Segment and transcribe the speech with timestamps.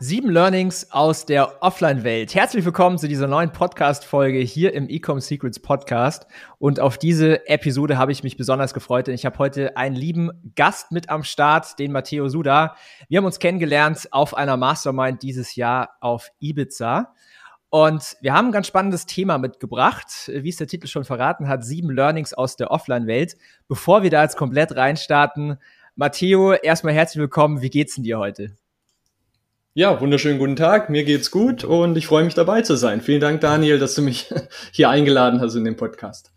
[0.00, 2.32] Sieben Learnings aus der Offline-Welt.
[2.32, 6.28] Herzlich willkommen zu dieser neuen Podcast-Folge hier im Ecom Secrets Podcast.
[6.60, 10.30] Und auf diese Episode habe ich mich besonders gefreut, denn ich habe heute einen lieben
[10.54, 12.76] Gast mit am Start, den Matteo Suda.
[13.08, 17.12] Wir haben uns kennengelernt auf einer Mastermind dieses Jahr auf Ibiza.
[17.68, 21.64] Und wir haben ein ganz spannendes Thema mitgebracht, wie es der Titel schon verraten hat,
[21.64, 23.36] sieben Learnings aus der Offline-Welt.
[23.66, 25.58] Bevor wir da jetzt komplett reinstarten,
[25.96, 27.62] Matteo, erstmal herzlich willkommen.
[27.62, 28.56] Wie geht's denn dir heute?
[29.78, 30.90] Ja, wunderschönen guten Tag.
[30.90, 33.00] Mir geht's gut und ich freue mich dabei zu sein.
[33.00, 34.28] Vielen Dank, Daniel, dass du mich
[34.72, 36.32] hier eingeladen hast in den Podcast.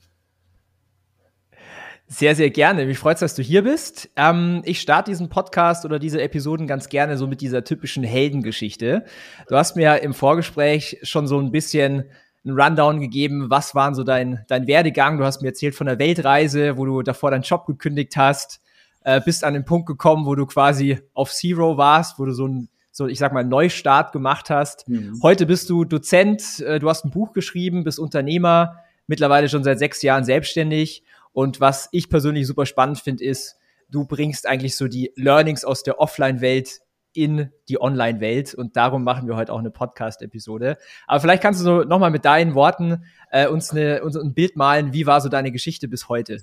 [2.06, 2.86] Sehr, sehr gerne.
[2.86, 4.12] Mich freut es, dass du hier bist.
[4.16, 9.06] Ähm, ich starte diesen Podcast oder diese Episoden ganz gerne so mit dieser typischen Heldengeschichte.
[9.48, 12.12] Du hast mir im Vorgespräch schon so ein bisschen
[12.46, 13.50] einen Rundown gegeben.
[13.50, 15.18] Was waren so dein, dein Werdegang?
[15.18, 18.62] Du hast mir erzählt von der Weltreise, wo du davor deinen Job gekündigt hast,
[19.04, 22.48] äh, bist an den Punkt gekommen, wo du quasi auf Zero warst, wo du so
[22.48, 24.88] ein so, ich sag mal, Neustart gemacht hast.
[24.88, 25.20] Mhm.
[25.24, 29.80] Heute bist du Dozent, äh, du hast ein Buch geschrieben, bist Unternehmer, mittlerweile schon seit
[29.80, 31.04] sechs Jahren selbstständig.
[31.32, 33.56] Und was ich persönlich super spannend finde, ist,
[33.90, 36.82] du bringst eigentlich so die Learnings aus der Offline-Welt
[37.14, 40.78] in die Online-Welt und darum machen wir heute auch eine Podcast-Episode.
[41.08, 44.56] Aber vielleicht kannst du so nochmal mit deinen Worten äh, uns, eine, uns ein Bild
[44.56, 46.42] malen, wie war so deine Geschichte bis heute?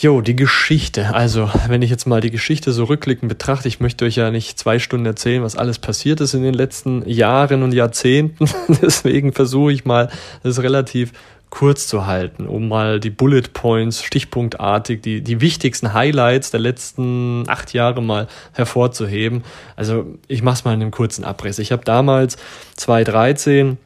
[0.00, 1.14] Jo, die Geschichte.
[1.14, 4.58] Also, wenn ich jetzt mal die Geschichte so rückblickend betrachte, ich möchte euch ja nicht
[4.58, 8.46] zwei Stunden erzählen, was alles passiert ist in den letzten Jahren und Jahrzehnten.
[8.82, 10.10] Deswegen versuche ich mal,
[10.42, 11.12] das relativ
[11.48, 17.48] kurz zu halten, um mal die Bullet Points stichpunktartig, die, die wichtigsten Highlights der letzten
[17.48, 19.44] acht Jahre mal hervorzuheben.
[19.76, 21.60] Also ich mache es mal in einem kurzen Abriss.
[21.60, 22.36] Ich habe damals
[22.74, 23.78] 2013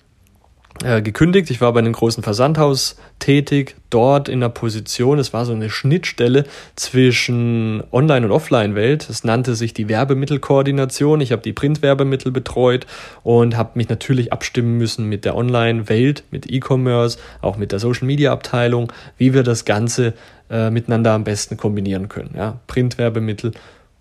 [0.85, 1.51] äh, gekündigt.
[1.51, 5.71] Ich war bei einem großen Versandhaus tätig, dort in der Position, es war so eine
[5.71, 6.45] Schnittstelle
[6.77, 9.09] zwischen Online- und Offline-Welt.
[9.11, 11.21] Es nannte sich die Werbemittelkoordination.
[11.21, 12.87] Ich habe die Printwerbemittel betreut
[13.23, 18.93] und habe mich natürlich abstimmen müssen mit der Online-Welt, mit E-Commerce, auch mit der Social-Media-Abteilung,
[19.17, 20.15] wie wir das Ganze
[20.51, 22.35] äh, miteinander am besten kombinieren können.
[22.37, 22.61] Ja?
[22.67, 23.53] Printwerbemittel,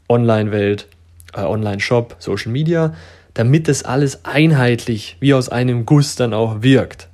[0.10, 0.88] Online-Welt,
[1.34, 2.94] äh, Online-Shop, Social Media
[3.38, 7.08] damit das alles einheitlich wie aus einem Guss dann auch wirkt.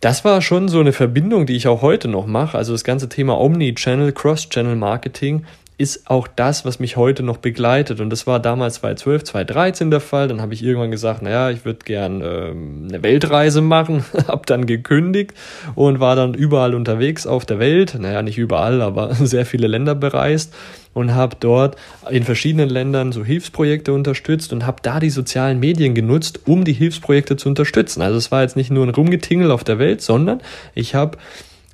[0.00, 2.56] Das war schon so eine Verbindung, die ich auch heute noch mache.
[2.56, 5.44] Also das ganze Thema Omni-Channel, Cross-Channel Marketing
[5.82, 8.00] ist auch das, was mich heute noch begleitet.
[8.00, 10.28] Und das war damals 2012, 2013 der Fall.
[10.28, 14.66] Dann habe ich irgendwann gesagt, naja, ich würde gern ähm, eine Weltreise machen, habe dann
[14.66, 15.34] gekündigt
[15.74, 17.96] und war dann überall unterwegs auf der Welt.
[17.98, 20.54] Naja, nicht überall, aber sehr viele Länder bereist
[20.94, 21.76] und habe dort
[22.08, 26.74] in verschiedenen Ländern so Hilfsprojekte unterstützt und habe da die sozialen Medien genutzt, um die
[26.74, 28.02] Hilfsprojekte zu unterstützen.
[28.02, 30.40] Also es war jetzt nicht nur ein Rumgetingel auf der Welt, sondern
[30.76, 31.18] ich habe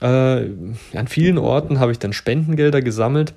[0.00, 3.34] äh, an vielen Orten habe ich dann Spendengelder gesammelt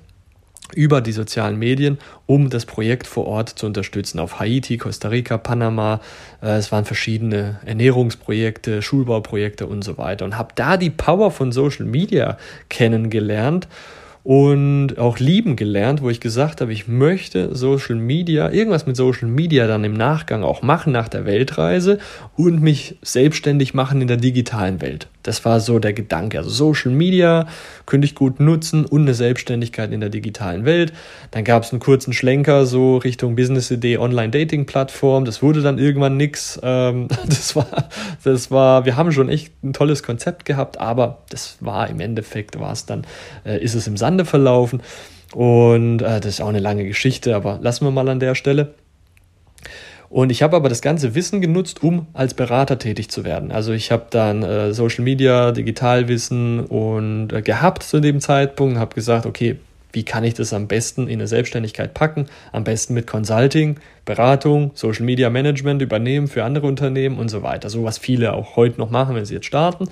[0.74, 4.18] über die sozialen Medien, um das Projekt vor Ort zu unterstützen.
[4.18, 6.00] Auf Haiti, Costa Rica, Panama.
[6.42, 10.24] Äh, es waren verschiedene Ernährungsprojekte, Schulbauprojekte und so weiter.
[10.24, 12.36] Und habe da die Power von Social Media
[12.68, 13.68] kennengelernt
[14.24, 19.28] und auch lieben gelernt, wo ich gesagt habe, ich möchte Social Media, irgendwas mit Social
[19.28, 21.98] Media dann im Nachgang auch machen nach der Weltreise
[22.36, 25.08] und mich selbstständig machen in der digitalen Welt.
[25.22, 26.38] Das war so der Gedanke.
[26.38, 27.46] Also Social Media
[27.86, 30.92] könnte ich gut nutzen und eine Selbstständigkeit in der digitalen Welt.
[31.30, 35.24] Dann gab es einen kurzen Schlenker so Richtung Business-Idee, Online-Dating-Plattform.
[35.24, 36.60] Das wurde dann irgendwann nix.
[36.62, 37.88] Ähm, das war,
[38.24, 42.58] das war, wir haben schon echt ein tolles Konzept gehabt, aber das war im Endeffekt,
[42.58, 43.06] war es dann,
[43.44, 44.82] äh, ist es im Sande verlaufen.
[45.34, 48.74] Und äh, das ist auch eine lange Geschichte, aber lassen wir mal an der Stelle.
[50.12, 53.50] Und ich habe aber das ganze Wissen genutzt, um als Berater tätig zu werden.
[53.50, 58.94] Also ich habe dann äh, Social Media, Digitalwissen und äh, gehabt zu dem Zeitpunkt, habe
[58.94, 59.56] gesagt, okay,
[59.90, 62.26] wie kann ich das am besten in eine Selbstständigkeit packen?
[62.52, 67.70] Am besten mit Consulting, Beratung, Social Media Management übernehmen für andere Unternehmen und so weiter.
[67.70, 69.88] So was viele auch heute noch machen, wenn sie jetzt starten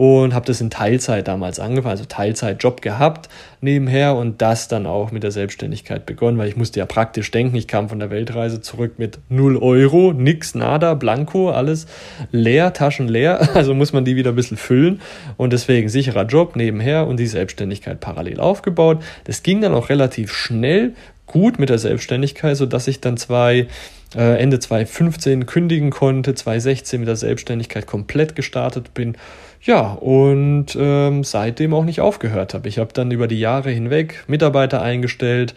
[0.00, 3.28] und habe das in Teilzeit damals angefangen, also Teilzeitjob gehabt
[3.60, 7.54] nebenher und das dann auch mit der Selbstständigkeit begonnen, weil ich musste ja praktisch denken,
[7.54, 11.86] ich kam von der Weltreise zurück mit 0 Euro, nix, nada, blanco, alles
[12.30, 15.02] leer, Taschen leer, also muss man die wieder ein bisschen füllen
[15.36, 19.02] und deswegen sicherer Job nebenher und die Selbstständigkeit parallel aufgebaut.
[19.24, 20.94] Das ging dann auch relativ schnell,
[21.26, 23.68] gut mit der Selbstständigkeit, sodass ich dann zwei
[24.16, 29.16] äh, Ende 2015 kündigen konnte, 2016 mit der Selbstständigkeit komplett gestartet bin.
[29.62, 32.68] Ja, und ähm, seitdem auch nicht aufgehört habe.
[32.68, 35.54] Ich habe dann über die Jahre hinweg Mitarbeiter eingestellt,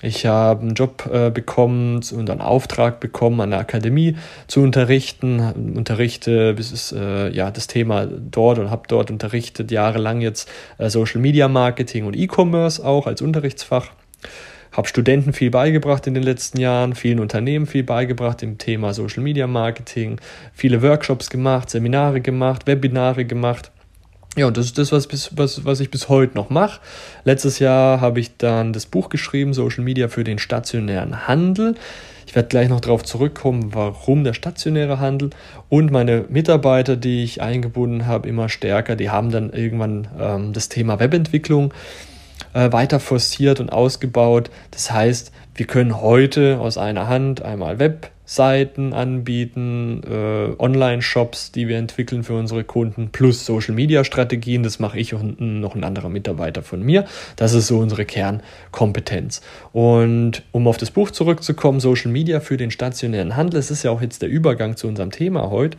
[0.00, 4.16] ich habe einen Job äh, bekommen und einen Auftrag bekommen, an der Akademie
[4.46, 5.40] zu unterrichten.
[5.76, 10.48] Unterrichte bis es, äh, ja, das Thema dort und habe dort unterrichtet, jahrelang jetzt
[10.78, 13.88] äh, Social Media Marketing und E-Commerce auch als Unterrichtsfach.
[14.72, 19.22] Habe Studenten viel beigebracht in den letzten Jahren, vielen Unternehmen viel beigebracht im Thema Social
[19.22, 20.20] Media Marketing,
[20.52, 23.70] viele Workshops gemacht, Seminare gemacht, Webinare gemacht.
[24.36, 26.80] Ja, und das ist das, was, was, was ich bis heute noch mache.
[27.24, 31.74] Letztes Jahr habe ich dann das Buch geschrieben, Social Media für den stationären Handel.
[32.28, 35.30] Ich werde gleich noch darauf zurückkommen, warum der stationäre Handel
[35.70, 40.68] und meine Mitarbeiter, die ich eingebunden habe, immer stärker, die haben dann irgendwann ähm, das
[40.68, 41.72] Thema Webentwicklung
[42.58, 44.50] äh, weiter forciert und ausgebaut.
[44.72, 51.66] Das heißt, wir können heute aus einer Hand einmal Web Seiten anbieten, äh, Online-Shops, die
[51.66, 54.62] wir entwickeln für unsere Kunden, plus Social-Media-Strategien.
[54.62, 57.06] Das mache ich und noch ein anderer Mitarbeiter von mir.
[57.36, 59.40] Das ist so unsere Kernkompetenz.
[59.72, 63.92] Und um auf das Buch zurückzukommen, Social Media für den stationären Handel, es ist ja
[63.92, 65.78] auch jetzt der Übergang zu unserem Thema heute.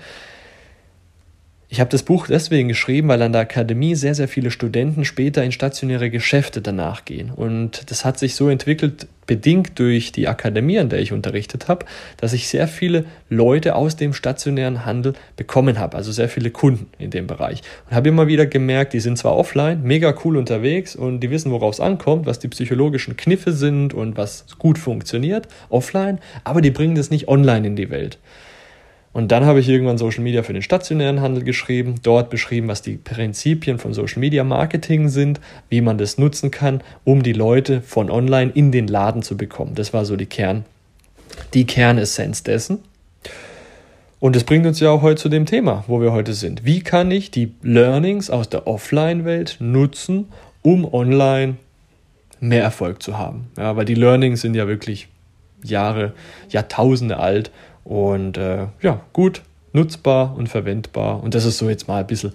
[1.72, 5.44] Ich habe das Buch deswegen geschrieben, weil an der Akademie sehr, sehr viele Studenten später
[5.44, 7.30] in stationäre Geschäfte danach gehen.
[7.30, 11.86] Und das hat sich so entwickelt, bedingt durch die Akademie, an der ich unterrichtet habe,
[12.18, 16.88] dass ich sehr viele Leute aus dem stationären Handel bekommen habe, also sehr viele Kunden
[16.98, 17.62] in dem Bereich.
[17.88, 21.52] Und habe immer wieder gemerkt, die sind zwar offline, mega cool unterwegs und die wissen,
[21.52, 26.72] worauf es ankommt, was die psychologischen Kniffe sind und was gut funktioniert offline, aber die
[26.72, 28.18] bringen das nicht online in die Welt.
[29.12, 32.82] Und dann habe ich irgendwann Social Media für den stationären Handel geschrieben, dort beschrieben, was
[32.82, 35.40] die Prinzipien von Social Media Marketing sind,
[35.70, 39.74] wie man das nutzen kann, um die Leute von online in den Laden zu bekommen.
[39.76, 40.64] Das war so die Kern,
[41.54, 42.80] die Kernessenz dessen.
[44.20, 46.66] Und das bringt uns ja auch heute zu dem Thema, wo wir heute sind.
[46.66, 50.28] Wie kann ich die Learnings aus der Offline-Welt nutzen,
[50.62, 51.56] um online
[52.42, 53.48] mehr Erfolg zu haben?
[53.58, 55.08] Ja, weil die Learnings sind ja wirklich
[55.64, 56.14] Jahre,
[56.50, 57.52] Jahrtausende alt
[57.84, 59.42] und äh, ja, gut,
[59.74, 61.24] nutzbar und verwendbar.
[61.24, 62.34] Und das ist so jetzt mal ein bisschen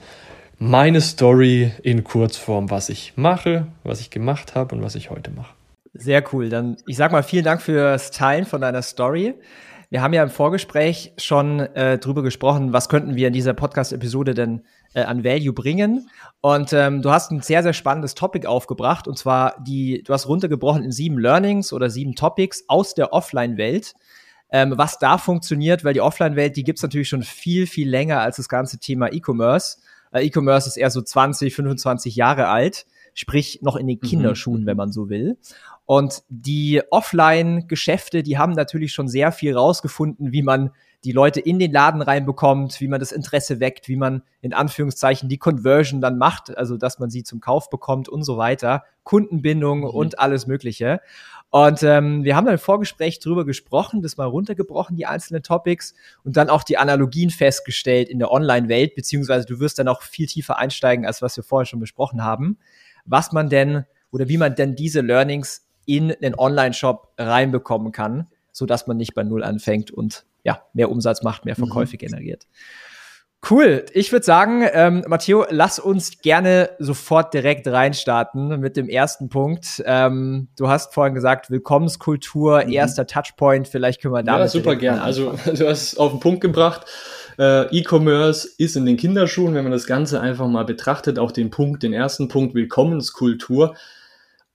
[0.58, 5.30] meine Story in Kurzform, was ich mache, was ich gemacht habe und was ich heute
[5.30, 5.52] mache.
[5.92, 6.48] Sehr cool.
[6.48, 9.34] Dann, ich sag mal, vielen Dank fürs Teilen von deiner Story.
[9.90, 14.34] Wir haben ja im Vorgespräch schon äh, drüber gesprochen, was könnten wir in dieser Podcast-Episode
[14.34, 14.64] denn
[14.94, 16.08] äh, an Value bringen.
[16.40, 20.26] Und ähm, du hast ein sehr, sehr spannendes Topic aufgebracht, und zwar die, du hast
[20.26, 23.94] runtergebrochen in sieben Learnings oder sieben Topics aus der Offline-Welt
[24.54, 28.36] ähm, was da funktioniert, weil die Offline-Welt, die gibt's natürlich schon viel, viel länger als
[28.36, 29.78] das ganze Thema E-Commerce.
[30.12, 34.06] Äh, E-Commerce ist eher so 20, 25 Jahre alt, sprich noch in den mhm.
[34.06, 34.66] Kinderschuhen, mhm.
[34.66, 35.38] wenn man so will.
[35.86, 40.70] Und die Offline-Geschäfte, die haben natürlich schon sehr viel rausgefunden, wie man
[41.02, 45.28] die Leute in den Laden reinbekommt, wie man das Interesse weckt, wie man in Anführungszeichen
[45.28, 49.80] die Conversion dann macht, also dass man sie zum Kauf bekommt und so weiter, Kundenbindung
[49.80, 49.86] mhm.
[49.86, 51.00] und alles Mögliche.
[51.54, 55.94] Und ähm, wir haben dann im Vorgespräch drüber gesprochen, das mal runtergebrochen, die einzelnen Topics
[56.24, 60.26] und dann auch die Analogien festgestellt in der Online-Welt, beziehungsweise du wirst dann auch viel
[60.26, 62.58] tiefer einsteigen, als was wir vorher schon besprochen haben,
[63.04, 68.66] was man denn oder wie man denn diese Learnings in den Online-Shop reinbekommen kann, so
[68.66, 71.98] dass man nicht bei Null anfängt und ja, mehr Umsatz macht, mehr Verkäufe mhm.
[71.98, 72.48] generiert.
[73.48, 73.84] Cool.
[73.92, 79.82] Ich würde sagen, ähm, Matteo, lass uns gerne sofort direkt reinstarten mit dem ersten Punkt.
[79.84, 82.72] Ähm, du hast vorhin gesagt, Willkommenskultur, mhm.
[82.72, 83.68] erster Touchpoint.
[83.68, 84.40] Vielleicht können wir damit.
[84.40, 84.98] Ja, super gern.
[84.98, 86.86] Also du hast es auf den Punkt gebracht.
[87.38, 91.50] Äh, E-Commerce ist in den Kinderschuhen, wenn man das Ganze einfach mal betrachtet, auch den
[91.50, 93.74] Punkt, den ersten Punkt Willkommenskultur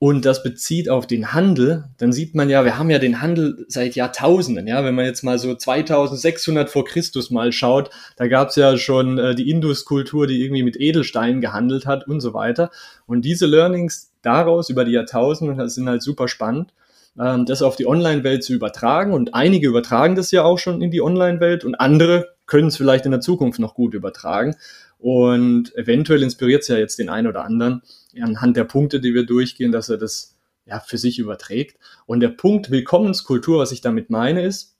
[0.02, 3.66] und das bezieht auf den Handel, dann sieht man ja, wir haben ja den Handel
[3.68, 8.48] seit Jahrtausenden, ja, wenn man jetzt mal so 2600 vor Christus mal schaut, da gab
[8.48, 12.70] es ja schon äh, die Induskultur, die irgendwie mit Edelsteinen gehandelt hat und so weiter.
[13.04, 16.72] Und diese Learnings daraus über die Jahrtausende sind halt super spannend,
[17.18, 19.12] ähm, das auf die Online-Welt zu übertragen.
[19.12, 23.04] Und einige übertragen das ja auch schon in die Online-Welt und andere können es vielleicht
[23.04, 24.56] in der Zukunft noch gut übertragen.
[25.00, 27.82] Und eventuell inspiriert es ja jetzt den einen oder anderen
[28.20, 31.78] anhand der Punkte, die wir durchgehen, dass er das ja für sich überträgt.
[32.06, 34.76] Und der Punkt Willkommenskultur, was ich damit meine, ist,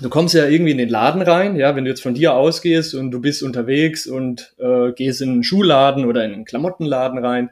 [0.00, 2.94] du kommst ja irgendwie in den Laden rein, ja, wenn du jetzt von dir ausgehst
[2.94, 7.50] und du bist unterwegs und äh, gehst in einen Schuhladen oder in einen Klamottenladen rein.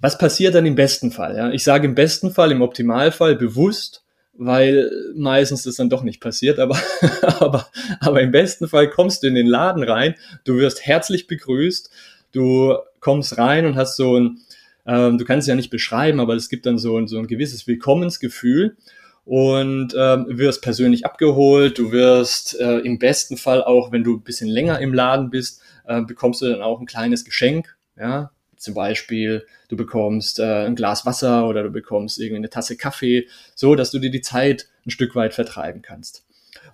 [0.00, 1.36] Was passiert dann im besten Fall?
[1.36, 1.50] Ja?
[1.50, 6.58] Ich sage im besten Fall, im Optimalfall bewusst, weil meistens das dann doch nicht passiert,
[6.58, 6.78] aber,
[7.22, 7.66] aber,
[8.00, 11.90] aber im besten Fall kommst du in den Laden rein, du wirst herzlich begrüßt,
[12.32, 14.38] du kommst rein und hast so ein,
[14.86, 17.66] Ähm, du kannst es ja nicht beschreiben, aber es gibt dann so, so ein gewisses
[17.66, 18.76] Willkommensgefühl
[19.24, 21.78] und ähm, wirst persönlich abgeholt.
[21.78, 25.60] Du wirst äh, im besten Fall auch, wenn du ein bisschen länger im Laden bist,
[25.86, 27.76] äh, bekommst du dann auch ein kleines Geschenk.
[27.96, 32.76] Ja, zum Beispiel, du bekommst äh, ein Glas Wasser oder du bekommst irgendwie eine Tasse
[32.76, 36.24] Kaffee, so dass du dir die Zeit ein Stück weit vertreiben kannst.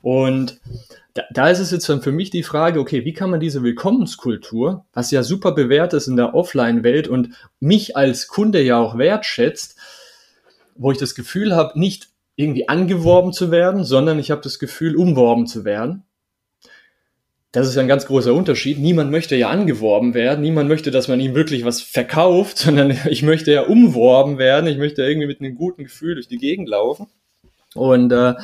[0.02, 0.60] Und
[1.14, 3.62] da, da ist es jetzt dann für mich die Frage, okay, wie kann man diese
[3.62, 8.98] Willkommenskultur, was ja super bewährt ist in der Offline-Welt und mich als Kunde ja auch
[8.98, 9.76] wertschätzt,
[10.74, 14.96] wo ich das Gefühl habe, nicht irgendwie angeworben zu werden, sondern ich habe das Gefühl,
[14.96, 16.05] umworben zu werden.
[17.56, 18.78] Das ist ja ein ganz großer Unterschied.
[18.78, 20.42] Niemand möchte ja angeworben werden.
[20.42, 24.66] Niemand möchte, dass man ihm wirklich was verkauft, sondern ich möchte ja umworben werden.
[24.66, 27.06] Ich möchte irgendwie mit einem guten Gefühl durch die Gegend laufen.
[27.74, 28.34] Und, äh,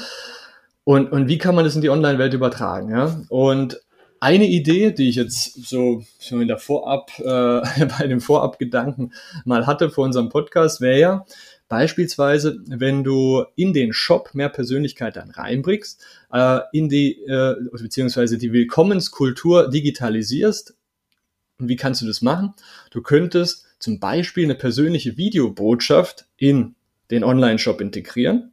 [0.85, 2.91] und, und wie kann man das in die Online-Welt übertragen?
[2.91, 3.21] Ja?
[3.29, 3.83] Und
[4.19, 7.23] eine Idee, die ich jetzt so, so in der Vorab, äh,
[7.99, 9.13] bei dem Vorabgedanken
[9.45, 11.27] mal hatte vor unserem Podcast, wäre ja,
[11.73, 18.37] Beispielsweise, wenn du in den Shop mehr Persönlichkeit dann reinbringst, äh, in die, äh, beziehungsweise
[18.37, 20.77] die Willkommenskultur digitalisierst.
[21.59, 22.53] Und wie kannst du das machen?
[22.91, 26.75] Du könntest zum Beispiel eine persönliche Videobotschaft in
[27.11, 28.53] den Online-Shop integrieren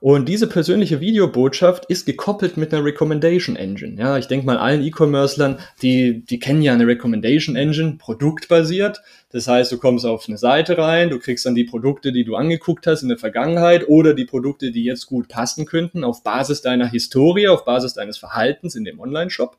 [0.00, 3.98] und diese persönliche Videobotschaft ist gekoppelt mit einer Recommendation Engine.
[3.98, 9.02] Ja, ich denke mal, allen E-Commercern, die, die kennen ja eine Recommendation Engine, produktbasiert.
[9.30, 12.36] Das heißt, du kommst auf eine Seite rein, du kriegst dann die Produkte, die du
[12.36, 16.62] angeguckt hast in der Vergangenheit oder die Produkte, die jetzt gut passen könnten, auf Basis
[16.62, 19.58] deiner Historie, auf Basis deines Verhaltens in dem Online-Shop.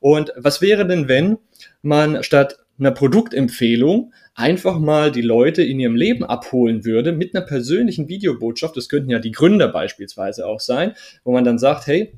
[0.00, 1.38] Und was wäre denn, wenn
[1.82, 7.44] man statt einer Produktempfehlung einfach mal die Leute in ihrem Leben abholen würde mit einer
[7.44, 8.76] persönlichen Videobotschaft.
[8.76, 10.94] Das könnten ja die Gründer beispielsweise auch sein,
[11.24, 12.12] wo man dann sagt, hey,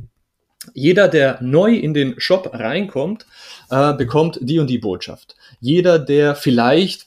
[0.74, 3.26] jeder, der neu in den Shop reinkommt,
[3.70, 5.36] äh, bekommt die und die Botschaft.
[5.60, 7.06] Jeder, der vielleicht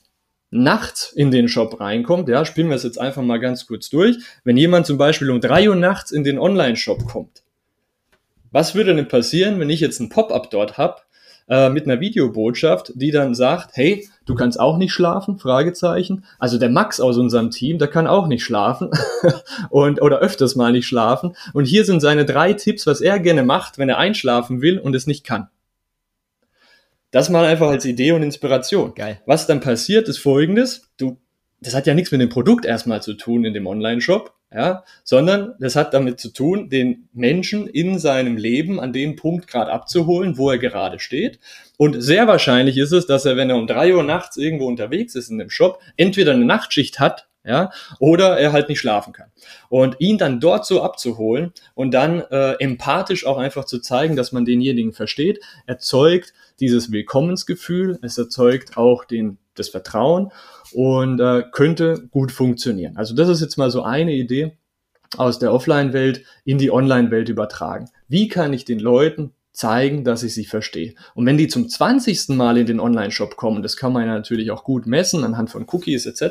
[0.49, 4.17] nachts in den Shop reinkommt, ja, spielen wir es jetzt einfach mal ganz kurz durch.
[4.43, 7.43] Wenn jemand zum Beispiel um drei Uhr nachts in den Online-Shop kommt,
[8.51, 11.01] was würde denn passieren, wenn ich jetzt ein Pop-up dort habe,
[11.47, 15.37] äh, mit einer Videobotschaft, die dann sagt, hey, du kannst auch nicht schlafen?
[15.37, 16.25] Fragezeichen.
[16.39, 18.89] Also der Max aus unserem Team, der kann auch nicht schlafen
[19.69, 21.35] und oder öfters mal nicht schlafen.
[21.53, 24.95] Und hier sind seine drei Tipps, was er gerne macht, wenn er einschlafen will und
[24.95, 25.49] es nicht kann.
[27.11, 28.95] Das mal einfach als Idee und Inspiration.
[28.95, 29.21] Geil.
[29.27, 30.89] Was dann passiert, ist folgendes.
[30.97, 31.19] Du,
[31.61, 35.55] das hat ja nichts mit dem Produkt erstmal zu tun in dem Online-Shop ja, sondern
[35.59, 40.37] das hat damit zu tun, den Menschen in seinem Leben an dem Punkt gerade abzuholen,
[40.37, 41.39] wo er gerade steht.
[41.77, 45.15] Und sehr wahrscheinlich ist es, dass er, wenn er um drei Uhr nachts irgendwo unterwegs
[45.15, 49.31] ist in dem Shop, entweder eine Nachtschicht hat, ja, oder er halt nicht schlafen kann.
[49.69, 54.31] Und ihn dann dort so abzuholen und dann äh, empathisch auch einfach zu zeigen, dass
[54.31, 60.31] man denjenigen versteht, erzeugt dieses Willkommensgefühl, es erzeugt auch den, das Vertrauen
[60.73, 62.97] und äh, könnte gut funktionieren.
[62.97, 64.57] Also das ist jetzt mal so eine Idee
[65.17, 67.89] aus der Offline-Welt in die Online-Welt übertragen.
[68.07, 70.95] Wie kann ich den Leuten zeigen, dass ich sie verstehe?
[71.13, 72.29] Und wenn die zum 20.
[72.29, 75.65] Mal in den Online-Shop kommen, das kann man ja natürlich auch gut messen anhand von
[75.71, 76.21] Cookies etc.,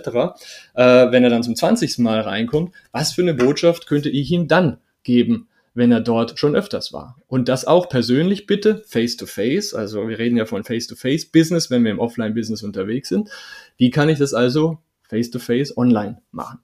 [0.75, 1.99] äh, wenn er dann zum 20.
[1.99, 5.49] Mal reinkommt, was für eine Botschaft könnte ich ihm dann geben?
[5.74, 7.16] Wenn er dort schon öfters war.
[7.26, 9.74] Und das auch persönlich bitte, face to face.
[9.74, 13.08] Also wir reden ja von face to face Business, wenn wir im Offline Business unterwegs
[13.08, 13.30] sind.
[13.76, 16.60] Wie kann ich das also face to face online machen?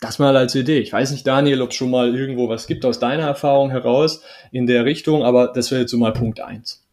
[0.00, 0.78] Das mal als Idee.
[0.78, 4.22] Ich weiß nicht, Daniel, ob es schon mal irgendwo was gibt aus deiner Erfahrung heraus
[4.50, 6.86] in der Richtung, aber das wäre jetzt so mal Punkt eins.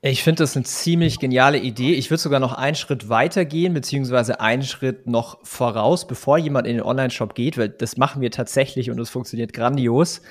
[0.00, 1.94] Ich finde das eine ziemlich geniale Idee.
[1.94, 6.68] Ich würde sogar noch einen Schritt weiter gehen, beziehungsweise einen Schritt noch voraus, bevor jemand
[6.68, 10.22] in den Online-Shop geht, weil das machen wir tatsächlich und das funktioniert grandios,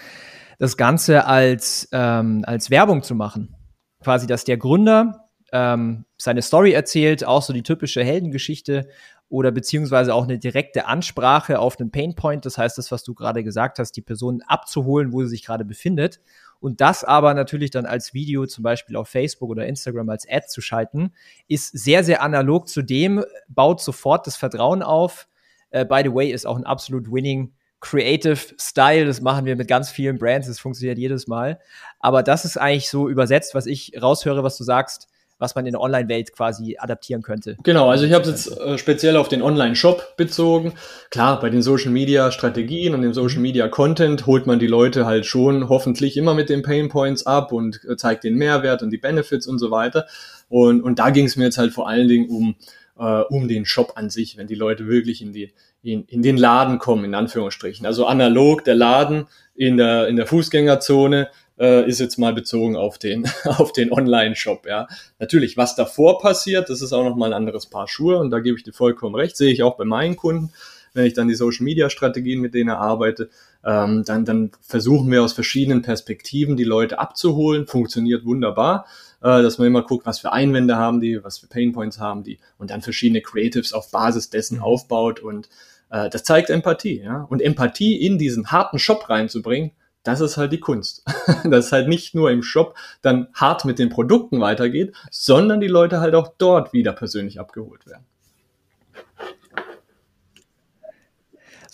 [0.57, 3.55] das Ganze als, ähm, als Werbung zu machen.
[4.01, 8.87] Quasi, dass der Gründer ähm, seine Story erzählt, auch so die typische Heldengeschichte
[9.29, 12.45] oder beziehungsweise auch eine direkte Ansprache auf einen Painpoint.
[12.45, 15.65] Das heißt, das, was du gerade gesagt hast, die Person abzuholen, wo sie sich gerade
[15.65, 16.21] befindet
[16.59, 20.47] und das aber natürlich dann als Video zum Beispiel auf Facebook oder Instagram als Ad
[20.47, 21.13] zu schalten,
[21.47, 25.27] ist sehr, sehr analog zu dem, baut sofort das Vertrauen auf.
[25.73, 29.05] Uh, by the way, ist auch ein absolut winning Creative Style.
[29.05, 30.47] Das machen wir mit ganz vielen Brands.
[30.47, 31.59] Das funktioniert jedes Mal.
[31.99, 35.73] Aber das ist eigentlich so übersetzt, was ich raushöre, was du sagst was man in
[35.73, 37.57] der Online-Welt quasi adaptieren könnte.
[37.63, 40.73] Genau, also ich habe es jetzt äh, speziell auf den Online-Shop bezogen.
[41.09, 46.33] Klar, bei den Social-Media-Strategien und dem Social-Media-Content holt man die Leute halt schon hoffentlich immer
[46.33, 49.71] mit den Pain Points ab und äh, zeigt den Mehrwert und die Benefits und so
[49.71, 50.07] weiter.
[50.49, 52.55] Und, und da ging es mir jetzt halt vor allen Dingen um,
[52.97, 55.53] äh, um den Shop an sich, wenn die Leute wirklich in die,
[55.83, 57.85] in, in den Laden kommen, in Anführungsstrichen.
[57.85, 61.29] Also analog der Laden in der, in der Fußgängerzone
[61.59, 64.65] äh, ist jetzt mal bezogen auf den, auf den Online-Shop.
[64.67, 64.87] Ja.
[65.19, 68.57] Natürlich, was davor passiert, das ist auch nochmal ein anderes Paar Schuhe und da gebe
[68.57, 70.51] ich dir vollkommen recht, sehe ich auch bei meinen Kunden,
[70.93, 73.29] wenn ich dann die Social-Media-Strategien mit denen arbeite,
[73.63, 78.85] ähm, dann, dann versuchen wir aus verschiedenen Perspektiven die Leute abzuholen, funktioniert wunderbar
[79.21, 82.39] äh, dass man immer guckt, was für Einwände haben die, was für Painpoints haben die
[82.57, 84.63] und dann verschiedene Creatives auf Basis dessen mhm.
[84.63, 85.49] aufbaut und
[85.89, 87.23] äh, das zeigt Empathie, ja.
[87.29, 89.71] Und Empathie in diesen harten Shop reinzubringen,
[90.03, 91.03] das ist halt die Kunst.
[91.43, 95.99] dass halt nicht nur im Shop dann hart mit den Produkten weitergeht, sondern die Leute
[95.99, 98.05] halt auch dort wieder persönlich abgeholt werden.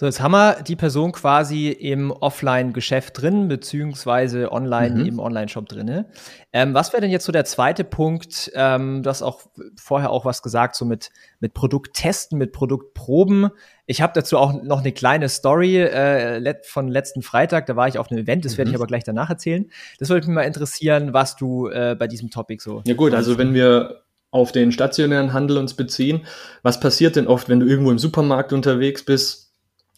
[0.03, 5.05] So, jetzt haben wir die Person quasi im Offline-Geschäft drin, beziehungsweise online mhm.
[5.05, 6.03] im Online-Shop drin.
[6.51, 8.51] Ähm, was wäre denn jetzt so der zweite Punkt?
[8.53, 9.43] Ähm, du hast auch
[9.77, 13.51] vorher auch was gesagt, so mit, mit Produkttesten, mit Produktproben.
[13.85, 17.65] Ich habe dazu auch noch eine kleine Story äh, let von letzten Freitag.
[17.67, 18.57] Da war ich auf einem Event, das mhm.
[18.57, 19.71] werde ich aber gleich danach erzählen.
[19.99, 22.81] Das würde mich mal interessieren, was du äh, bei diesem Topic so.
[22.85, 26.25] Ja gut, also wenn wir auf den stationären Handel uns beziehen,
[26.61, 29.42] was passiert denn oft, wenn du irgendwo im Supermarkt unterwegs bist?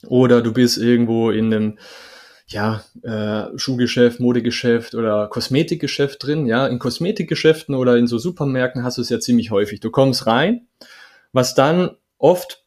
[0.08, 1.80] Oder du bist irgendwo in einem
[2.48, 6.46] ja, äh, Schuhgeschäft, Modegeschäft oder Kosmetikgeschäft drin.
[6.46, 9.80] Ja, in Kosmetikgeschäften oder in so Supermärkten hast du es ja ziemlich häufig.
[9.80, 10.68] Du kommst rein,
[11.32, 12.65] was dann oft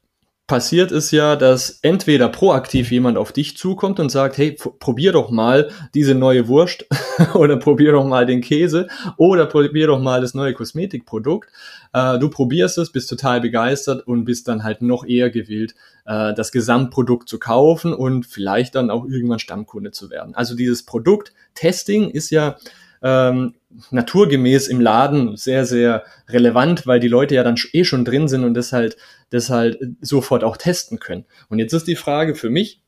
[0.48, 5.30] passiert ist ja, dass entweder proaktiv jemand auf dich zukommt und sagt, hey, probier doch
[5.30, 6.86] mal diese neue Wurst
[7.34, 8.88] oder probier doch mal den Käse
[9.18, 11.50] oder probier doch mal das neue Kosmetikprodukt.
[11.92, 15.74] Äh, du probierst es, bist total begeistert und bist dann halt noch eher gewillt,
[16.06, 20.34] äh, das Gesamtprodukt zu kaufen und vielleicht dann auch irgendwann Stammkunde zu werden.
[20.34, 22.56] Also dieses Produkt-Testing ist ja
[23.02, 23.54] ähm,
[23.90, 28.44] naturgemäß im Laden sehr, sehr relevant, weil die Leute ja dann eh schon drin sind
[28.44, 28.96] und das halt,
[29.30, 31.26] das halt sofort auch testen können.
[31.48, 32.80] Und jetzt ist die Frage für mich,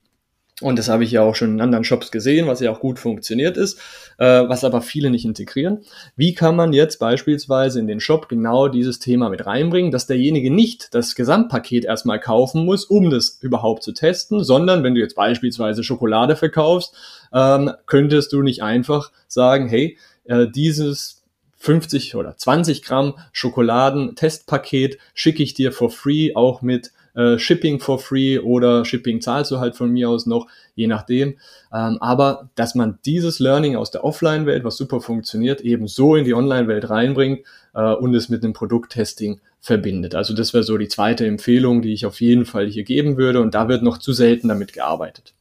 [0.61, 2.99] und das habe ich ja auch schon in anderen Shops gesehen, was ja auch gut
[2.99, 3.79] funktioniert ist,
[4.19, 5.81] äh, was aber viele nicht integrieren.
[6.17, 10.51] Wie kann man jetzt beispielsweise in den Shop genau dieses Thema mit reinbringen, dass derjenige
[10.51, 15.17] nicht das Gesamtpaket erstmal kaufen muss, um das überhaupt zu testen, sondern wenn du jetzt
[15.17, 16.95] beispielsweise Schokolade verkaufst,
[17.33, 21.23] ähm, könntest du nicht einfach sagen, hey, äh, dieses
[21.57, 27.99] 50 oder 20 Gramm Schokoladen-Testpaket schicke ich dir for free, auch mit äh, Shipping for
[27.99, 31.37] free oder Shipping zahlst du halt von mir aus noch, je nachdem.
[31.73, 36.25] Ähm, aber dass man dieses Learning aus der Offline-Welt, was super funktioniert, eben so in
[36.25, 37.41] die Online-Welt reinbringt
[37.75, 40.15] äh, und es mit einem Produkttesting verbindet.
[40.15, 43.41] Also das wäre so die zweite Empfehlung, die ich auf jeden Fall hier geben würde
[43.41, 45.35] und da wird noch zu selten damit gearbeitet.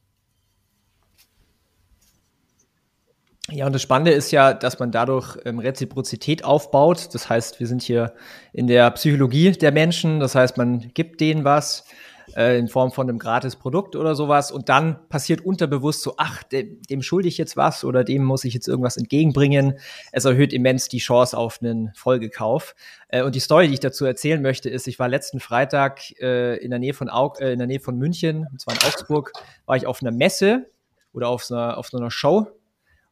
[3.52, 7.08] Ja, und das Spannende ist ja, dass man dadurch ähm, Reziprozität aufbaut.
[7.14, 8.14] Das heißt, wir sind hier
[8.52, 10.20] in der Psychologie der Menschen.
[10.20, 11.84] Das heißt, man gibt denen was
[12.36, 16.44] äh, in Form von einem gratis Produkt oder sowas und dann passiert unterbewusst so, ach,
[16.44, 19.78] dem, dem schulde ich jetzt was oder dem muss ich jetzt irgendwas entgegenbringen.
[20.12, 22.76] Es erhöht immens die Chance auf einen Folgekauf.
[23.08, 26.56] Äh, und die Story, die ich dazu erzählen möchte, ist, ich war letzten Freitag äh,
[26.58, 29.32] in der Nähe von Aug äh, in der Nähe von München, und zwar in Augsburg,
[29.66, 30.70] war ich auf einer Messe
[31.12, 32.46] oder auf so einer, auf so einer Show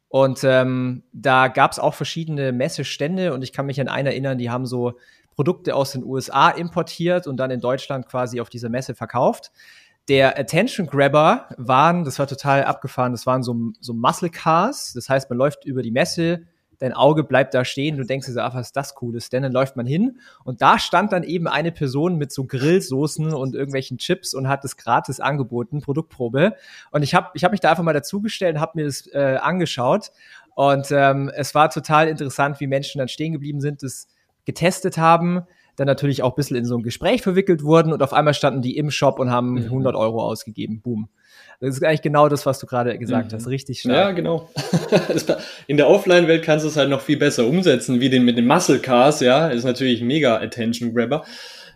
[0.09, 4.39] und ähm, da gab es auch verschiedene Messestände und ich kann mich an einen erinnern,
[4.39, 4.93] die haben so
[5.35, 9.51] Produkte aus den USA importiert und dann in Deutschland quasi auf dieser Messe verkauft.
[10.09, 14.93] Der Attention Grabber waren, das war total abgefahren, das waren so, so Muscle Cars.
[14.93, 16.47] Das heißt, man läuft über die Messe,
[16.79, 19.29] dein Auge bleibt da stehen, du denkst dir so, ach, was ist das Cooles?
[19.29, 23.33] Denn dann läuft man hin und da stand dann eben eine Person mit so Grillsoßen
[23.33, 26.55] und irgendwelchen Chips und hat es gratis angeboten, Produktprobe.
[26.91, 29.37] Und ich habe ich hab mich da einfach mal dazugestellt und habe mir das äh,
[29.41, 30.11] angeschaut.
[30.55, 34.07] Und ähm, es war total interessant, wie Menschen dann stehen geblieben sind, das
[34.45, 35.43] getestet haben,
[35.79, 38.61] dann natürlich auch ein bisschen in so ein Gespräch verwickelt wurden und auf einmal standen
[38.61, 39.99] die im Shop und haben 100 mhm.
[39.99, 40.81] Euro ausgegeben.
[40.81, 41.09] Boom.
[41.61, 43.35] Das ist eigentlich genau das, was du gerade gesagt mhm.
[43.35, 43.47] hast.
[43.47, 43.95] Richtig stark.
[43.95, 44.49] Ja, genau.
[45.67, 48.47] in der Offline-Welt kannst du es halt noch viel besser umsetzen, wie den mit den
[48.47, 49.49] Muscle Cars, ja.
[49.49, 51.23] ist natürlich mega Attention Grabber.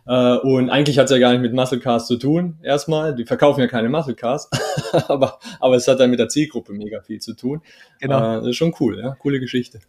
[0.05, 3.15] Uh, und eigentlich hat es ja gar nicht mit Muscle Cars zu tun, erstmal.
[3.15, 4.49] Die verkaufen ja keine Muscle Cars,
[5.07, 7.61] aber, aber es hat dann mit der Zielgruppe mega viel zu tun.
[8.01, 8.17] Genau.
[8.17, 9.15] Uh, das ist schon cool, ja.
[9.15, 9.79] Coole Geschichte.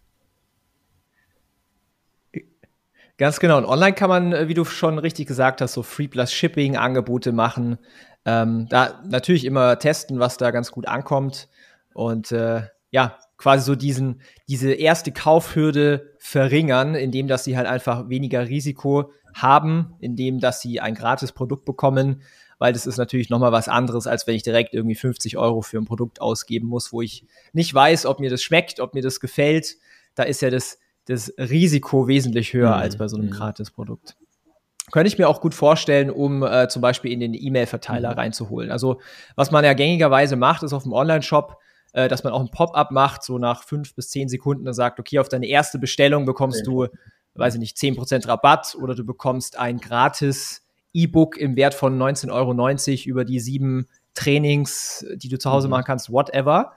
[3.17, 3.59] Ganz genau.
[3.59, 6.77] Und online kann man, äh, wie du schon richtig gesagt hast, so Free Plus Shipping
[6.77, 7.79] Angebote machen.
[8.25, 11.49] Ähm, da natürlich immer testen, was da ganz gut ankommt.
[11.93, 18.09] Und äh, ja, quasi so diesen, diese erste Kaufhürde verringern, indem dass sie halt einfach
[18.09, 22.23] weniger Risiko haben, indem dass sie ein gratis Produkt bekommen,
[22.59, 25.79] weil das ist natürlich nochmal was anderes, als wenn ich direkt irgendwie 50 Euro für
[25.79, 29.21] ein Produkt ausgeben muss, wo ich nicht weiß, ob mir das schmeckt, ob mir das
[29.21, 29.77] gefällt.
[30.15, 32.83] Da ist ja das, das Risiko wesentlich höher mhm.
[32.83, 33.33] als bei so einem mhm.
[33.33, 34.17] Gratis-Produkt.
[34.91, 38.19] könnte ich mir auch gut vorstellen, um äh, zum Beispiel in den E-Mail-Verteiler mhm.
[38.19, 38.71] reinzuholen.
[38.71, 39.01] Also
[39.37, 41.59] was man ja gängigerweise macht, ist auf dem Online-Shop,
[41.93, 44.99] äh, dass man auch ein Pop-up macht, so nach fünf bis zehn Sekunden und sagt,
[44.99, 46.89] okay, auf deine erste Bestellung bekommst du,
[47.35, 50.63] weiß ich nicht, zehn Prozent Rabatt oder du bekommst ein gratis
[50.93, 55.73] E-Book im Wert von 19,90 Euro über die sieben Trainings, die du zu Hause mhm.
[55.73, 56.73] machen kannst, whatever.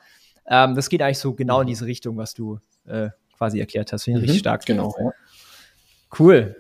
[0.48, 1.70] Ähm, das geht eigentlich so genau in mhm.
[1.70, 4.04] diese Richtung, was du äh, quasi erklärt hast.
[4.04, 4.26] Finde ich mhm.
[4.26, 4.66] richtig stark.
[4.66, 4.96] Genau.
[5.00, 5.12] Ja.
[6.18, 6.56] Cool.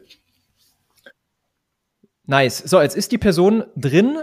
[2.26, 2.58] Nice.
[2.58, 4.18] So, jetzt ist die Person drin,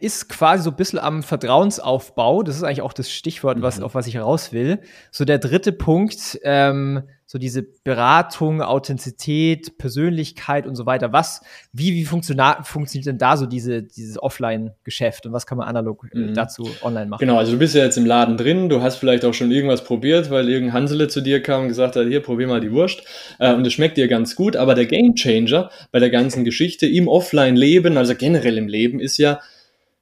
[0.00, 2.44] ist quasi so ein bisschen am Vertrauensaufbau.
[2.44, 3.84] Das ist eigentlich auch das Stichwort, was, mhm.
[3.84, 4.80] auf was ich raus will.
[5.10, 7.02] So der dritte Punkt, ähm,
[7.32, 11.14] so diese Beratung, Authentizität, Persönlichkeit und so weiter.
[11.14, 11.40] Was,
[11.72, 16.18] wie, wie funktioniert denn da so diese, dieses Offline-Geschäft und was kann man analog äh,
[16.18, 16.34] mhm.
[16.34, 17.20] dazu online machen?
[17.20, 19.82] Genau, also du bist ja jetzt im Laden drin, du hast vielleicht auch schon irgendwas
[19.82, 23.02] probiert, weil irgendein Hansele zu dir kam und gesagt hat, hier, probier mal die Wurst
[23.38, 27.08] äh, und es schmeckt dir ganz gut, aber der Gamechanger bei der ganzen Geschichte im
[27.08, 29.40] Offline-Leben, also generell im Leben, ist ja,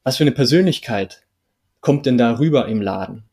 [0.03, 1.23] was für eine Persönlichkeit
[1.81, 3.30] kommt denn da rüber im Laden?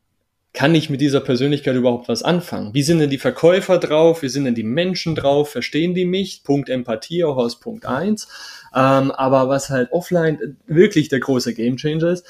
[0.58, 2.74] Kann ich mit dieser Persönlichkeit überhaupt was anfangen?
[2.74, 4.22] Wie sind denn die Verkäufer drauf?
[4.22, 5.52] Wie sind denn die Menschen drauf?
[5.52, 6.42] Verstehen die mich?
[6.42, 8.26] Punkt Empathie auch aus Punkt eins.
[8.74, 12.26] Ähm, aber was halt offline wirklich der große Gamechanger ist,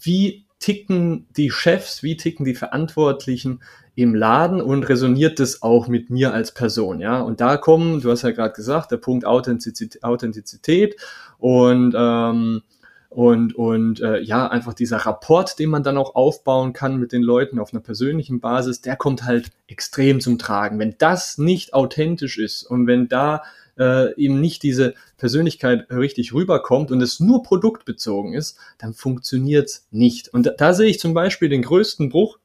[0.00, 3.62] wie ticken die Chefs, wie ticken die Verantwortlichen
[3.94, 7.20] im Laden und resoniert das auch mit mir als Person, ja?
[7.20, 10.96] Und da kommen, du hast ja gerade gesagt, der Punkt Authentizität, Authentizität
[11.38, 12.62] und ähm,
[13.10, 17.22] und, und äh, ja, einfach dieser Rapport, den man dann auch aufbauen kann mit den
[17.22, 20.78] Leuten auf einer persönlichen Basis, der kommt halt extrem zum Tragen.
[20.78, 23.42] Wenn das nicht authentisch ist und wenn da
[23.76, 30.28] äh, eben nicht diese Persönlichkeit richtig rüberkommt und es nur produktbezogen ist, dann funktioniert's nicht.
[30.28, 32.38] Und da, da sehe ich zum Beispiel den größten Bruch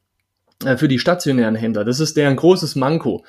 [0.64, 1.86] äh, für die stationären Händler.
[1.86, 3.24] Das ist deren großes Manko.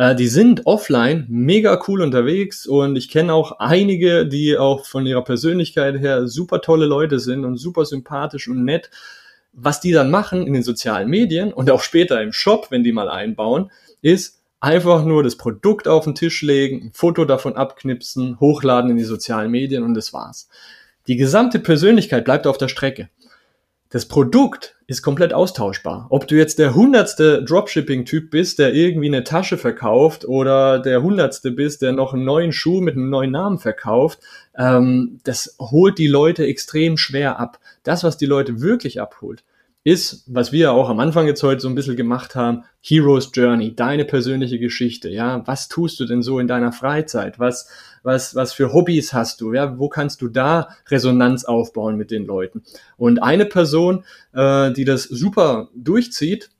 [0.00, 5.04] Äh, die sind offline mega cool unterwegs und ich kenne auch einige, die auch von
[5.04, 8.90] ihrer Persönlichkeit her super tolle Leute sind und super sympathisch und nett.
[9.52, 12.92] Was die dann machen in den sozialen Medien und auch später im Shop, wenn die
[12.92, 18.40] mal einbauen, ist einfach nur das Produkt auf den Tisch legen, ein Foto davon abknipsen,
[18.40, 20.48] hochladen in die sozialen Medien und das war's.
[21.08, 23.10] Die gesamte Persönlichkeit bleibt auf der Strecke
[23.90, 26.06] das Produkt ist komplett austauschbar.
[26.10, 31.50] Ob du jetzt der hundertste Dropshipping-Typ bist, der irgendwie eine Tasche verkauft oder der hundertste
[31.50, 34.20] bist, der noch einen neuen Schuh mit einem neuen Namen verkauft,
[34.56, 37.58] ähm, das holt die Leute extrem schwer ab.
[37.82, 39.42] Das, was die Leute wirklich abholt,
[39.82, 43.74] ist, was wir auch am Anfang jetzt heute so ein bisschen gemacht haben, Hero's Journey,
[43.74, 47.68] deine persönliche Geschichte, ja, was tust du denn so in deiner Freizeit, was,
[48.02, 52.24] was, was für Hobbys hast du, ja, wo kannst du da Resonanz aufbauen mit den
[52.24, 52.62] Leuten?
[52.96, 56.50] Und eine Person, äh, die das super durchzieht,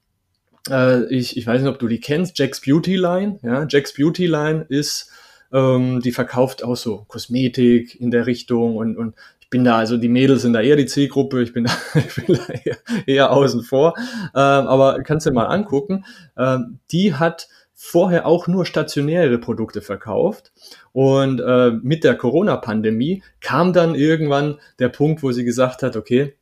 [0.68, 4.26] äh, ich, ich weiß nicht, ob du die kennst, Jack's Beauty Line, ja, Jack's Beauty
[4.26, 5.10] Line ist,
[5.52, 9.14] ähm, die verkauft auch so Kosmetik in der Richtung und, und
[9.50, 12.36] bin da, also die Mädels sind da eher die Zielgruppe, ich bin da, ich bin
[12.36, 12.76] da eher,
[13.06, 13.94] eher außen vor.
[13.98, 16.04] Ähm, aber kannst du dir mal angucken.
[16.38, 17.48] Ähm, die hat
[17.82, 20.52] vorher auch nur stationäre Produkte verkauft.
[20.92, 26.34] Und äh, mit der Corona-Pandemie kam dann irgendwann der Punkt, wo sie gesagt hat, okay,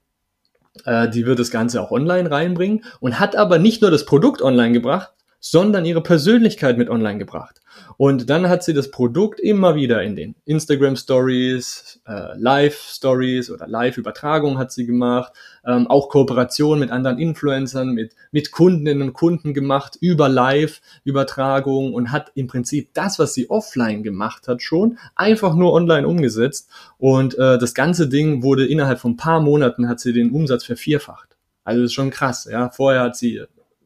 [0.84, 4.42] äh, die wird das Ganze auch online reinbringen und hat aber nicht nur das Produkt
[4.42, 7.60] online gebracht, sondern ihre Persönlichkeit mit online gebracht.
[7.98, 13.50] Und dann hat sie das Produkt immer wieder in den Instagram Stories, äh, Live Stories
[13.50, 15.32] oder Live-Übertragungen hat sie gemacht,
[15.66, 22.12] ähm, auch Kooperation mit anderen Influencern, mit, mit Kundinnen und Kunden gemacht über Live-Übertragungen und
[22.12, 26.70] hat im Prinzip das, was sie offline gemacht hat, schon einfach nur online umgesetzt.
[26.98, 30.62] Und äh, das ganze Ding wurde innerhalb von ein paar Monaten hat sie den Umsatz
[30.62, 31.36] vervierfacht.
[31.64, 32.48] Also ist schon krass.
[32.48, 33.42] Ja, vorher hat sie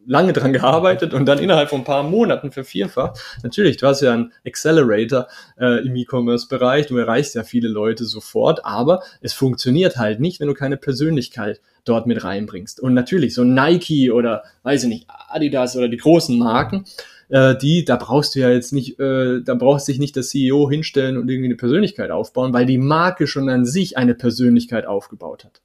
[0.06, 3.18] lange dran gearbeitet und dann innerhalb von ein paar Monaten vervierfacht.
[3.42, 8.64] Natürlich, du hast ja einen Accelerator äh, im E-Commerce-Bereich, du erreichst ja viele Leute sofort,
[8.64, 12.80] aber es funktioniert halt nicht, wenn du keine Persönlichkeit dort mit reinbringst.
[12.80, 16.84] Und natürlich, so Nike oder, weiß ich nicht, Adidas oder die großen Marken,
[17.28, 20.68] äh, die, da brauchst du ja jetzt nicht, äh, da brauchst sich nicht der CEO
[20.70, 25.44] hinstellen und irgendwie eine Persönlichkeit aufbauen, weil die Marke schon an sich eine Persönlichkeit aufgebaut
[25.44, 25.60] hat.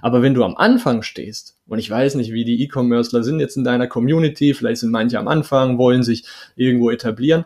[0.00, 3.56] Aber wenn du am Anfang stehst, und ich weiß nicht, wie die E-Commercer sind jetzt
[3.56, 6.24] in deiner Community, vielleicht sind manche am Anfang, wollen sich
[6.56, 7.44] irgendwo etablieren,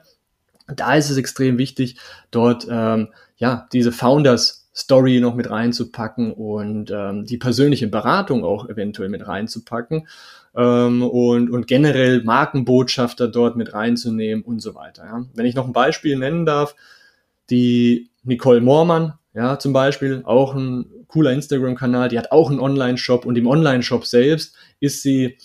[0.74, 1.96] da ist es extrem wichtig,
[2.30, 8.68] dort ähm, ja diese Founders Story noch mit reinzupacken und ähm, die persönliche Beratung auch
[8.68, 10.06] eventuell mit reinzupacken
[10.54, 15.04] ähm, und, und generell Markenbotschafter dort mit reinzunehmen und so weiter.
[15.04, 15.24] Ja.
[15.34, 16.74] Wenn ich noch ein Beispiel nennen darf,
[17.48, 23.26] die Nicole Moormann, ja, zum Beispiel, auch ein cooler Instagram-Kanal, die hat auch einen Online-Shop
[23.26, 25.36] und im Online-Shop selbst ist sie,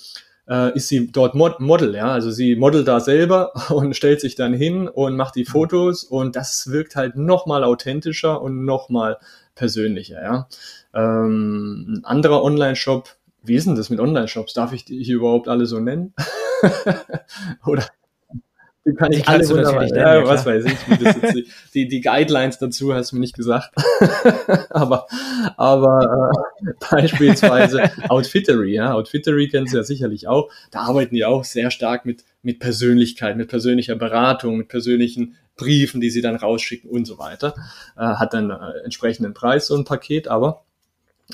[0.47, 2.09] äh, ist sie dort Mod Model, ja.
[2.09, 6.37] Also sie modelt da selber und stellt sich dann hin und macht die Fotos und
[6.37, 9.17] das wirkt halt nochmal authentischer und nochmal
[9.55, 10.47] persönlicher, ja.
[10.93, 13.09] Ähm, ein anderer Online-Shop,
[13.43, 14.53] wie ist denn das mit Online-Shops?
[14.53, 16.13] Darf ich die hier überhaupt alle so nennen?
[17.65, 17.83] Oder
[18.85, 19.83] die kann ich alle wunderbar.
[19.83, 21.47] Nennen, ja, ja, was weiß ich.
[21.73, 23.71] die, die Guidelines dazu hast du mir nicht gesagt.
[24.71, 25.05] aber
[25.57, 26.33] aber
[26.65, 30.49] äh, beispielsweise Outfittery, ja, Outfittery kennst du ja sicherlich auch.
[30.71, 36.01] Da arbeiten die auch sehr stark mit, mit Persönlichkeit, mit persönlicher Beratung, mit persönlichen Briefen,
[36.01, 37.53] die sie dann rausschicken und so weiter.
[37.95, 40.63] Äh, hat dann äh, entsprechenden Preis, so ein Paket, aber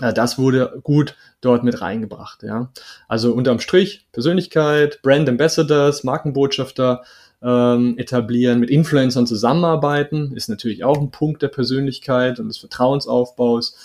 [0.01, 2.43] äh, das wurde gut dort mit reingebracht.
[2.43, 2.71] Ja.
[3.07, 7.03] Also unterm Strich Persönlichkeit, Brand Ambassadors, Markenbotschafter,
[7.41, 13.75] ähm, etablieren, mit Influencern zusammenarbeiten, ist natürlich auch ein Punkt der Persönlichkeit und des Vertrauensaufbaus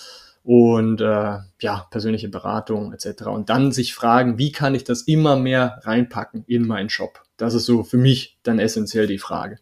[0.45, 3.27] und äh, ja, persönliche Beratung etc.
[3.27, 7.23] Und dann sich fragen, wie kann ich das immer mehr reinpacken in meinen Shop?
[7.37, 9.59] Das ist so für mich dann essentiell die Frage.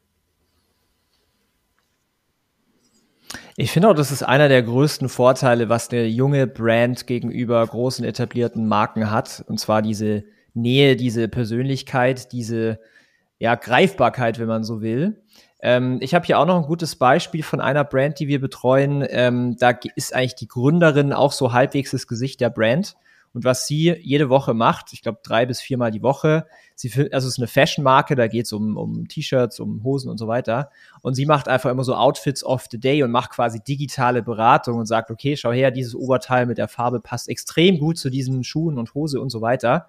[3.57, 8.07] Ich finde auch, das ist einer der größten Vorteile, was eine junge Brand gegenüber großen
[8.07, 9.45] etablierten Marken hat.
[9.49, 10.25] Und zwar diese
[10.55, 12.79] Nähe, diese Persönlichkeit, diese
[13.41, 15.23] ja, Greifbarkeit, wenn man so will.
[15.63, 19.05] Ähm, ich habe hier auch noch ein gutes Beispiel von einer Brand, die wir betreuen.
[19.09, 22.97] Ähm, da ist eigentlich die Gründerin auch so halbwegs das Gesicht der Brand.
[23.33, 27.29] Und was sie jede Woche macht, ich glaube drei bis viermal die Woche, sie also
[27.29, 30.71] es ist eine Fashion-Marke, da geht es um, um T-Shirts, um Hosen und so weiter.
[31.01, 34.79] Und sie macht einfach immer so Outfits of the Day und macht quasi digitale Beratung
[34.79, 38.43] und sagt, okay, schau her, dieses Oberteil mit der Farbe passt extrem gut zu diesen
[38.43, 39.89] Schuhen und Hose und so weiter.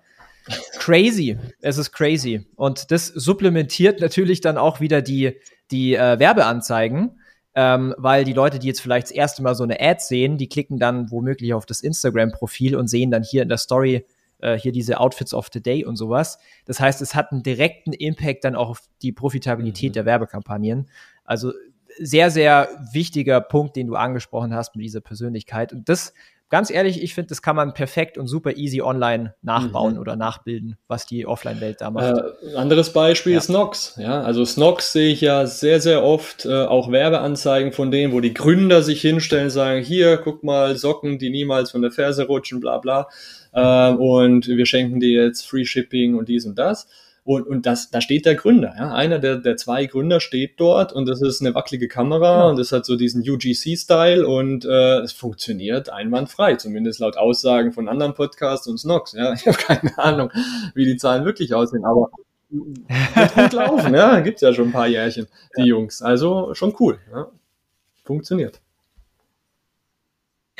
[0.79, 1.37] Crazy.
[1.61, 2.45] Es ist crazy.
[2.55, 5.37] Und das supplementiert natürlich dann auch wieder die,
[5.69, 7.19] die äh, Werbeanzeigen,
[7.53, 10.47] ähm, weil die Leute, die jetzt vielleicht das erste Mal so eine Ad sehen, die
[10.49, 14.05] klicken dann womöglich auf das Instagram-Profil und sehen dann hier in der Story
[14.39, 16.39] äh, hier diese Outfits of the Day und sowas.
[16.65, 19.93] Das heißt, es hat einen direkten Impact dann auch auf die Profitabilität mhm.
[19.93, 20.89] der Werbekampagnen.
[21.23, 21.53] Also
[21.99, 25.73] sehr, sehr wichtiger Punkt, den du angesprochen hast mit dieser Persönlichkeit.
[25.73, 26.13] Und das
[26.51, 29.99] ganz ehrlich, ich finde, das kann man perfekt und super easy online nachbauen mhm.
[29.99, 32.21] oder nachbilden, was die Offline-Welt da macht.
[32.43, 33.39] Äh, anderes Beispiel ja.
[33.39, 33.97] ist Snox.
[33.97, 38.19] Ja, also Snox sehe ich ja sehr, sehr oft äh, auch Werbeanzeigen von denen, wo
[38.19, 42.59] die Gründer sich hinstellen, sagen, hier, guck mal, Socken, die niemals von der Ferse rutschen,
[42.59, 43.07] bla bla.
[43.53, 46.87] Äh, und wir schenken dir jetzt Free Shipping und dies und das.
[47.23, 48.93] Und, und das, da steht der Gründer, ja.
[48.93, 52.49] Einer der, der zwei Gründer steht dort und das ist eine wackelige Kamera genau.
[52.49, 57.87] und das hat so diesen UGC-Style und äh, es funktioniert einwandfrei, zumindest laut Aussagen von
[57.87, 59.13] anderen Podcasts und Snox.
[59.13, 59.33] Ja.
[59.41, 60.31] Ich habe keine Ahnung,
[60.73, 62.09] wie die Zahlen wirklich aussehen, aber
[62.49, 64.19] wird gut laufen, ja.
[64.21, 65.67] Gibt's ja schon ein paar Jährchen, die ja.
[65.67, 66.01] Jungs.
[66.01, 66.97] Also schon cool.
[67.13, 67.27] Ja.
[68.03, 68.61] Funktioniert.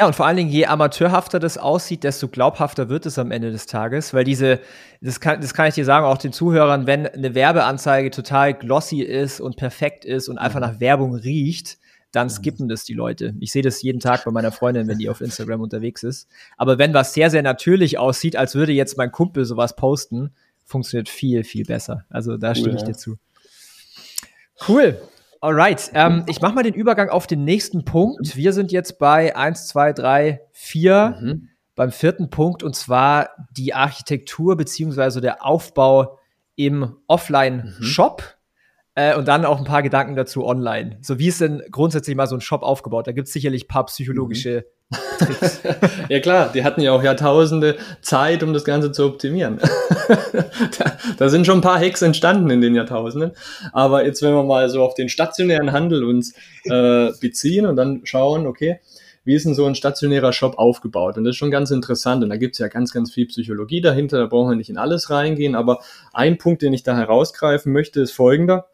[0.01, 3.51] Ja, und vor allen Dingen, je amateurhafter das aussieht, desto glaubhafter wird es am Ende
[3.51, 4.59] des Tages, weil diese,
[4.99, 9.03] das kann, das kann ich dir sagen, auch den Zuhörern, wenn eine Werbeanzeige total glossy
[9.03, 10.65] ist und perfekt ist und einfach mhm.
[10.65, 11.77] nach Werbung riecht,
[12.11, 12.31] dann mhm.
[12.31, 13.35] skippen das die Leute.
[13.41, 16.27] Ich sehe das jeden Tag bei meiner Freundin, wenn die auf Instagram unterwegs ist.
[16.57, 20.31] Aber wenn was sehr, sehr natürlich aussieht, als würde jetzt mein Kumpel sowas posten,
[20.65, 22.05] funktioniert viel, viel besser.
[22.09, 23.17] Also da stimme cool, ich dir zu.
[24.67, 24.99] Cool.
[25.43, 28.35] Alright, ähm, ich mache mal den Übergang auf den nächsten Punkt.
[28.35, 31.49] Wir sind jetzt bei 1, 2, 3, 4, mhm.
[31.73, 36.19] beim vierten Punkt und zwar die Architektur beziehungsweise der Aufbau
[36.55, 38.21] im Offline-Shop.
[38.21, 38.41] Mhm.
[38.93, 40.99] Äh, und dann auch ein paar Gedanken dazu online.
[41.01, 43.07] So wie ist denn grundsätzlich mal so ein Shop aufgebaut?
[43.07, 44.80] Da gibt es sicherlich ein paar psychologische mhm.
[46.09, 49.59] Ja klar, die hatten ja auch Jahrtausende Zeit, um das Ganze zu optimieren.
[50.77, 53.31] da, da, sind schon ein paar Hacks entstanden in den Jahrtausenden.
[53.71, 56.33] Aber jetzt, wenn wir mal so auf den stationären Handel uns
[56.65, 58.79] äh, beziehen und dann schauen, okay,
[59.23, 61.17] wie ist denn so ein stationärer Shop aufgebaut?
[61.17, 62.23] Und das ist schon ganz interessant.
[62.23, 64.17] Und da gibt es ja ganz, ganz viel Psychologie dahinter.
[64.17, 65.55] Da brauchen wir nicht in alles reingehen.
[65.55, 65.79] Aber
[66.11, 68.70] ein Punkt, den ich da herausgreifen möchte, ist folgender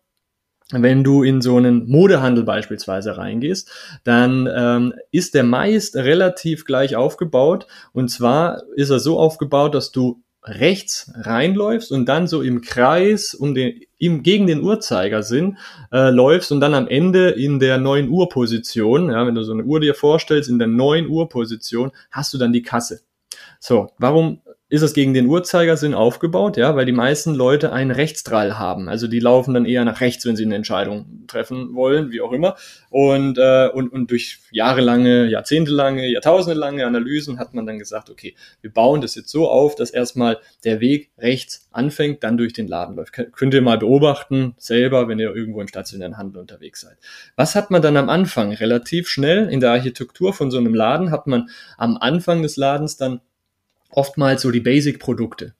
[0.71, 3.71] wenn du in so einen Modehandel beispielsweise reingehst,
[4.03, 7.67] dann ähm, ist der meist relativ gleich aufgebaut.
[7.93, 13.33] Und zwar ist er so aufgebaut, dass du rechts reinläufst und dann so im Kreis
[13.33, 15.57] um den, im, gegen den Uhrzeigersinn
[15.91, 19.53] äh, läufst und dann am Ende in der 9 Uhr Position, ja, wenn du so
[19.53, 23.01] eine Uhr dir vorstellst, in der 9 Uhr Position hast du dann die Kasse.
[23.59, 28.57] So, warum ist es gegen den Uhrzeigersinn aufgebaut, ja, weil die meisten Leute einen Rechtsdrall
[28.59, 28.89] haben.
[28.89, 32.33] Also die laufen dann eher nach rechts, wenn sie eine Entscheidung treffen wollen, wie auch
[32.33, 32.57] immer.
[32.89, 38.69] Und, äh, und, und durch jahrelange, jahrzehntelange, jahrtausendelange Analysen hat man dann gesagt, okay, wir
[38.69, 42.97] bauen das jetzt so auf, dass erstmal der Weg rechts anfängt, dann durch den Laden
[42.97, 43.13] läuft.
[43.13, 46.97] Könnt ihr mal beobachten, selber, wenn ihr irgendwo im stationären Handel unterwegs seid.
[47.37, 48.51] Was hat man dann am Anfang?
[48.51, 52.97] Relativ schnell in der Architektur von so einem Laden hat man am Anfang des Ladens
[52.97, 53.21] dann
[53.91, 55.53] oftmals so die Basic-Produkte.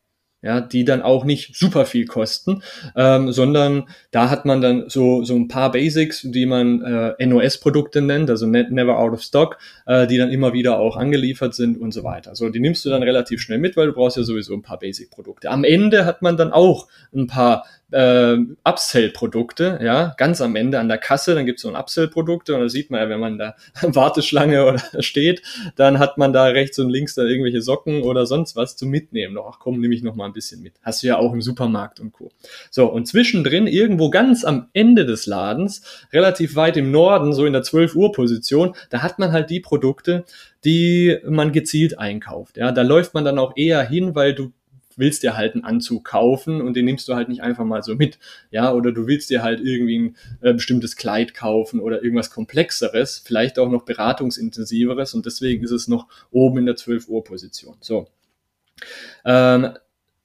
[0.44, 2.62] ja, die dann auch nicht super viel kosten,
[2.96, 8.02] ähm, sondern da hat man dann so, so ein paar Basics, die man äh, NOS-Produkte
[8.02, 11.92] nennt, also Never Out of Stock, äh, die dann immer wieder auch angeliefert sind und
[11.92, 12.36] so weiter.
[12.36, 14.78] So, die nimmst du dann relativ schnell mit, weil du brauchst ja sowieso ein paar
[14.78, 15.50] Basic-Produkte.
[15.50, 20.88] Am Ende hat man dann auch ein paar äh, Upsell-Produkte, ja, ganz am Ende an
[20.88, 23.38] der Kasse, dann gibt es so ein Upsell-Produkte und da sieht man ja, wenn man
[23.38, 25.42] da Warteschlange oder steht,
[25.76, 29.34] dann hat man da rechts und links dann irgendwelche Socken oder sonst was zum Mitnehmen
[29.34, 29.50] noch.
[29.54, 30.74] Ach komm, nehme ich noch mal ein bisschen mit.
[30.84, 32.32] Hast du ja auch im Supermarkt und Co.
[32.70, 37.54] So, und zwischendrin, irgendwo ganz am Ende des Ladens, relativ weit im Norden, so in
[37.54, 40.26] der 12 Uhr Position, da hat man halt die Produkte,
[40.66, 42.58] die man gezielt einkauft.
[42.58, 44.52] Ja, da läuft man dann auch eher hin, weil du
[44.98, 47.96] willst dir halt einen Anzug kaufen und den nimmst du halt nicht einfach mal so
[47.96, 48.20] mit.
[48.52, 53.22] Ja, oder du willst dir halt irgendwie ein äh, bestimmtes Kleid kaufen oder irgendwas komplexeres,
[53.24, 57.78] vielleicht auch noch beratungsintensiveres und deswegen ist es noch oben in der 12 Uhr Position.
[57.80, 58.08] So.
[59.24, 59.70] Ähm,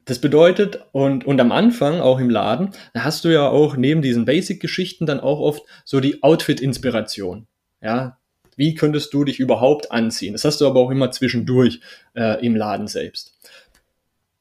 [0.04, 4.02] das bedeutet, und, und am Anfang, auch im Laden, da hast du ja auch neben
[4.02, 7.46] diesen Basic-Geschichten dann auch oft so die Outfit-Inspiration.
[7.80, 8.18] Ja,
[8.56, 10.32] wie könntest du dich überhaupt anziehen?
[10.32, 11.80] Das hast du aber auch immer zwischendurch
[12.14, 13.38] äh, im Laden selbst.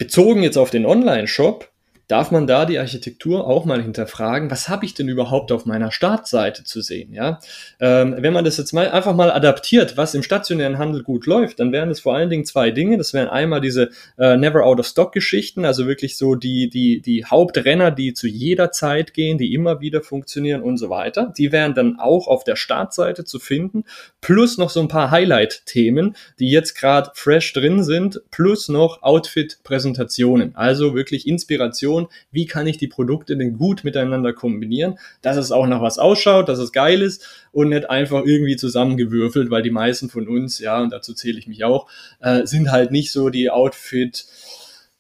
[0.01, 1.70] Bezogen jetzt auf den Online-Shop,
[2.11, 5.91] darf man da die Architektur auch mal hinterfragen, was habe ich denn überhaupt auf meiner
[5.91, 7.13] Startseite zu sehen?
[7.13, 7.39] Ja?
[7.79, 11.61] Ähm, wenn man das jetzt mal einfach mal adaptiert, was im stationären Handel gut läuft,
[11.61, 12.97] dann wären es vor allen Dingen zwei Dinge.
[12.97, 17.01] Das wären einmal diese äh, Never Out of Stock Geschichten, also wirklich so die, die,
[17.01, 21.31] die Hauptrenner, die zu jeder Zeit gehen, die immer wieder funktionieren und so weiter.
[21.37, 23.85] Die wären dann auch auf der Startseite zu finden,
[24.19, 30.55] plus noch so ein paar Highlight-Themen, die jetzt gerade fresh drin sind, plus noch Outfit-Präsentationen,
[30.55, 32.00] also wirklich Inspiration,
[32.31, 36.49] wie kann ich die Produkte denn gut miteinander kombinieren, dass es auch nach was ausschaut,
[36.49, 40.81] dass es geil ist und nicht einfach irgendwie zusammengewürfelt, weil die meisten von uns, ja,
[40.81, 41.87] und dazu zähle ich mich auch,
[42.19, 44.25] äh, sind halt nicht so die Outfit-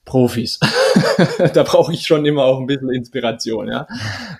[0.03, 0.59] Profis.
[1.53, 3.87] da brauche ich schon immer auch ein bisschen Inspiration, ja.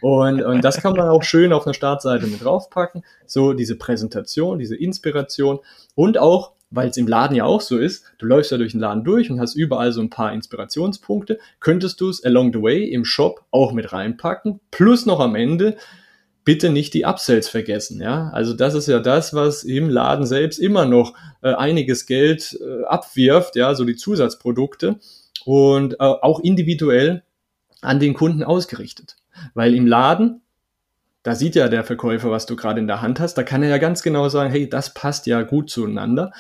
[0.02, 3.04] Und, und das kann man auch schön auf einer Startseite mit draufpacken.
[3.26, 5.60] So diese Präsentation, diese Inspiration
[5.96, 8.82] und auch, weil es im Laden ja auch so ist, du läufst ja durch den
[8.82, 12.86] Laden durch und hast überall so ein paar Inspirationspunkte, könntest du es along the way
[12.86, 15.76] im Shop auch mit reinpacken, plus noch am Ende
[16.44, 18.30] bitte nicht die Upsells vergessen, ja.
[18.30, 22.84] Also das ist ja das, was im Laden selbst immer noch äh, einiges Geld äh,
[22.86, 24.96] abwirft, ja, so die Zusatzprodukte
[25.46, 27.24] und äh, auch individuell
[27.82, 29.18] an den Kunden ausgerichtet.
[29.54, 30.42] Weil im Laden,
[31.24, 33.70] da sieht ja der Verkäufer, was du gerade in der Hand hast, da kann er
[33.70, 36.32] ja ganz genau sagen, hey, das passt ja gut zueinander.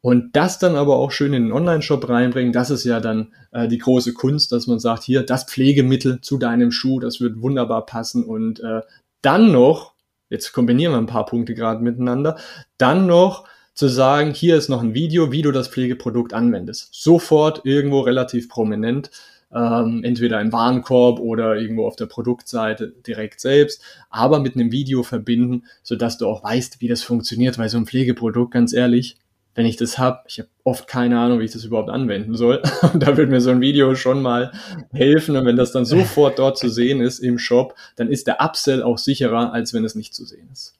[0.00, 3.66] Und das dann aber auch schön in den Online-Shop reinbringen, das ist ja dann äh,
[3.66, 7.86] die große Kunst, dass man sagt, hier, das Pflegemittel zu deinem Schuh, das wird wunderbar
[7.86, 8.24] passen.
[8.24, 8.82] Und äh,
[9.20, 9.94] dann noch,
[10.30, 12.38] jetzt kombinieren wir ein paar Punkte gerade miteinander,
[12.78, 16.88] dann noch zu sagen, hier ist noch ein Video, wie du das Pflegeprodukt anwendest.
[16.92, 19.10] Sofort irgendwo relativ prominent,
[19.52, 25.02] ähm, entweder im Warenkorb oder irgendwo auf der Produktseite direkt selbst, aber mit einem Video
[25.02, 29.16] verbinden, sodass du auch weißt, wie das funktioniert, weil so ein Pflegeprodukt, ganz ehrlich,
[29.56, 32.62] wenn ich das habe, ich habe oft keine Ahnung, wie ich das überhaupt anwenden soll.
[32.94, 34.52] Da wird mir so ein Video schon mal
[34.92, 35.34] helfen.
[35.34, 38.82] Und wenn das dann sofort dort zu sehen ist im Shop, dann ist der Upsell
[38.82, 40.74] auch sicherer, als wenn es nicht zu sehen ist.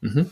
[0.00, 0.30] Mhm.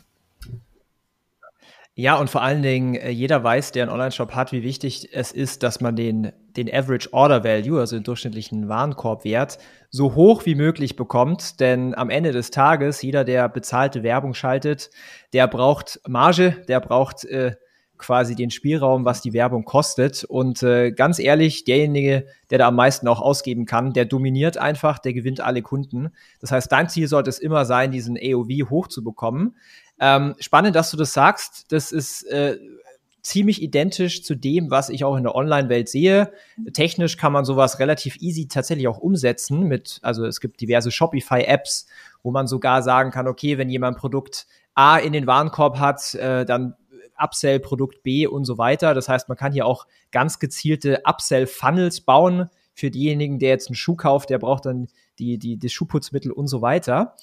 [1.99, 5.33] Ja, und vor allen Dingen, äh, jeder weiß, der einen Online-Shop hat, wie wichtig es
[5.33, 9.57] ist, dass man den, den Average Order Value, also den durchschnittlichen Warenkorbwert,
[9.89, 11.59] so hoch wie möglich bekommt.
[11.59, 14.91] Denn am Ende des Tages, jeder, der bezahlte Werbung schaltet,
[15.33, 17.57] der braucht Marge, der braucht äh,
[17.97, 20.25] quasi den Spielraum, was die Werbung kostet.
[20.25, 24.99] Und äh, ganz ehrlich, derjenige, der da am meisten auch ausgeben kann, der dominiert einfach,
[24.99, 26.11] der gewinnt alle Kunden.
[26.41, 29.57] Das heißt, dein Ziel sollte es immer sein, diesen AOV hochzubekommen.
[29.99, 31.67] Ähm, spannend, dass du das sagst.
[31.73, 32.59] Das ist äh,
[33.27, 36.33] ziemlich identisch zu dem, was ich auch in der Online-Welt sehe.
[36.73, 41.87] Technisch kann man sowas relativ easy tatsächlich auch umsetzen mit, also es gibt diverse Shopify-Apps,
[42.23, 46.45] wo man sogar sagen kann, okay, wenn jemand Produkt A in den Warenkorb hat, äh,
[46.45, 46.75] dann
[47.19, 48.95] Upsell Produkt B und so weiter.
[48.95, 53.75] Das heißt, man kann hier auch ganz gezielte Upsell-Funnels bauen für diejenigen, der jetzt einen
[53.75, 57.17] Schuh kauft, der braucht dann die, die, das Schuhputzmittel und so weiter.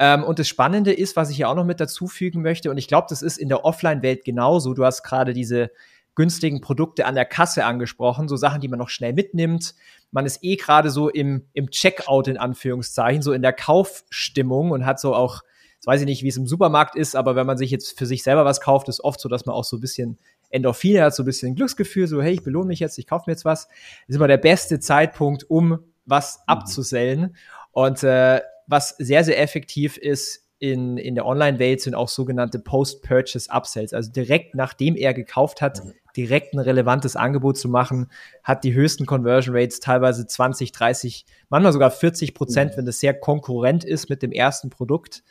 [0.00, 2.78] Ähm, und das Spannende ist, was ich hier auch noch mit dazu fügen möchte, und
[2.78, 4.72] ich glaube, das ist in der Offline-Welt genauso.
[4.72, 5.70] Du hast gerade diese
[6.14, 9.74] günstigen Produkte an der Kasse angesprochen, so Sachen, die man noch schnell mitnimmt.
[10.10, 14.86] Man ist eh gerade so im, im Checkout in Anführungszeichen, so in der Kaufstimmung und
[14.86, 15.42] hat so auch,
[15.74, 18.06] jetzt weiß ich nicht, wie es im Supermarkt ist, aber wenn man sich jetzt für
[18.06, 21.14] sich selber was kauft, ist oft so, dass man auch so ein bisschen Endorphine hat,
[21.14, 23.68] so ein bisschen Glücksgefühl, so hey, ich belohne mich jetzt, ich kaufe mir jetzt was.
[23.68, 27.36] Das ist immer der beste Zeitpunkt, um was abzusellen.
[27.72, 28.40] Und äh,
[28.70, 33.94] was sehr, sehr effektiv ist, in, in der Online-Welt sind auch sogenannte Post-Purchase Upsells.
[33.94, 35.82] Also direkt nachdem er gekauft hat,
[36.16, 38.10] direkt ein relevantes Angebot zu machen,
[38.44, 43.14] hat die höchsten Conversion Rates, teilweise 20, 30, manchmal sogar 40 Prozent, wenn das sehr
[43.14, 45.22] konkurrent ist mit dem ersten Produkt.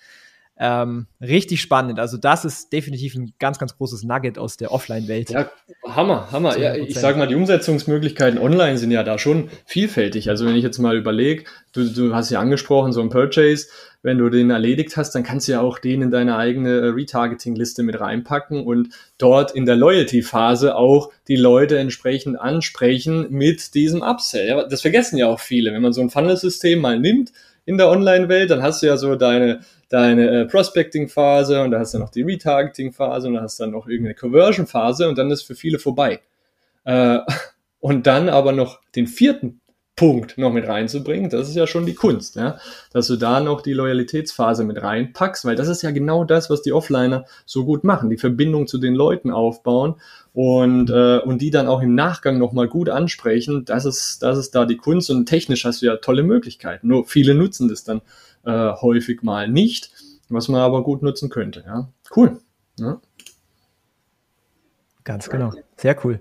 [0.62, 2.00] Ähm, richtig spannend.
[2.00, 5.30] Also das ist definitiv ein ganz, ganz großes Nugget aus der Offline-Welt.
[5.30, 5.50] Ja,
[5.88, 6.58] Hammer, Hammer.
[6.58, 10.30] Ja, ich sag mal, die Umsetzungsmöglichkeiten online sind ja da schon vielfältig.
[10.30, 13.68] Also wenn ich jetzt mal überlege, du, du hast ja angesprochen, so ein Purchase,
[14.02, 17.84] wenn du den erledigt hast, dann kannst du ja auch den in deine eigene Retargeting-Liste
[17.84, 24.48] mit reinpacken und dort in der Loyalty-Phase auch die Leute entsprechend ansprechen mit diesem Upsell.
[24.48, 25.72] Ja, das vergessen ja auch viele.
[25.72, 27.32] Wenn man so ein Funnel-System mal nimmt
[27.66, 31.94] in der Online-Welt, dann hast du ja so deine deine äh, Prospecting-Phase und da hast
[31.94, 35.44] du noch die Retargeting-Phase und da hast du dann noch irgendeine Conversion-Phase und dann ist
[35.44, 36.22] für viele vorbei.
[36.86, 37.20] Äh,
[37.80, 39.62] und dann aber noch den vierten
[40.00, 42.58] Punkt noch mit reinzubringen, das ist ja schon die Kunst, ja,
[42.94, 46.62] dass du da noch die Loyalitätsphase mit reinpackst, weil das ist ja genau das, was
[46.62, 49.96] die Offliner so gut machen, die Verbindung zu den Leuten aufbauen
[50.32, 54.56] und, äh, und die dann auch im Nachgang nochmal gut ansprechen, das ist, das ist
[54.56, 58.00] da die Kunst und technisch hast du ja tolle Möglichkeiten, nur viele nutzen das dann
[58.46, 59.92] äh, häufig mal nicht,
[60.30, 61.64] was man aber gut nutzen könnte.
[61.66, 61.90] Ja.
[62.16, 62.40] Cool.
[62.80, 63.00] Ja.
[65.10, 65.52] Ganz genau.
[65.76, 66.20] Sehr cool.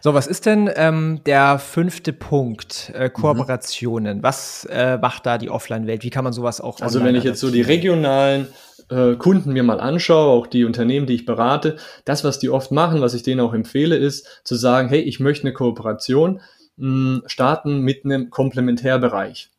[0.00, 2.90] So, was ist denn ähm, der fünfte Punkt?
[2.94, 4.18] Äh, Kooperationen.
[4.18, 4.22] Mhm.
[4.22, 6.04] Was äh, macht da die Offline-Welt?
[6.04, 8.46] Wie kann man sowas auch Also wenn ich jetzt so die regionalen
[8.88, 12.70] äh, Kunden mir mal anschaue, auch die Unternehmen, die ich berate, das, was die oft
[12.70, 16.40] machen, was ich denen auch empfehle, ist zu sagen, hey, ich möchte eine Kooperation
[16.76, 19.49] mh, hm, starten mit einem Komplementärbereich.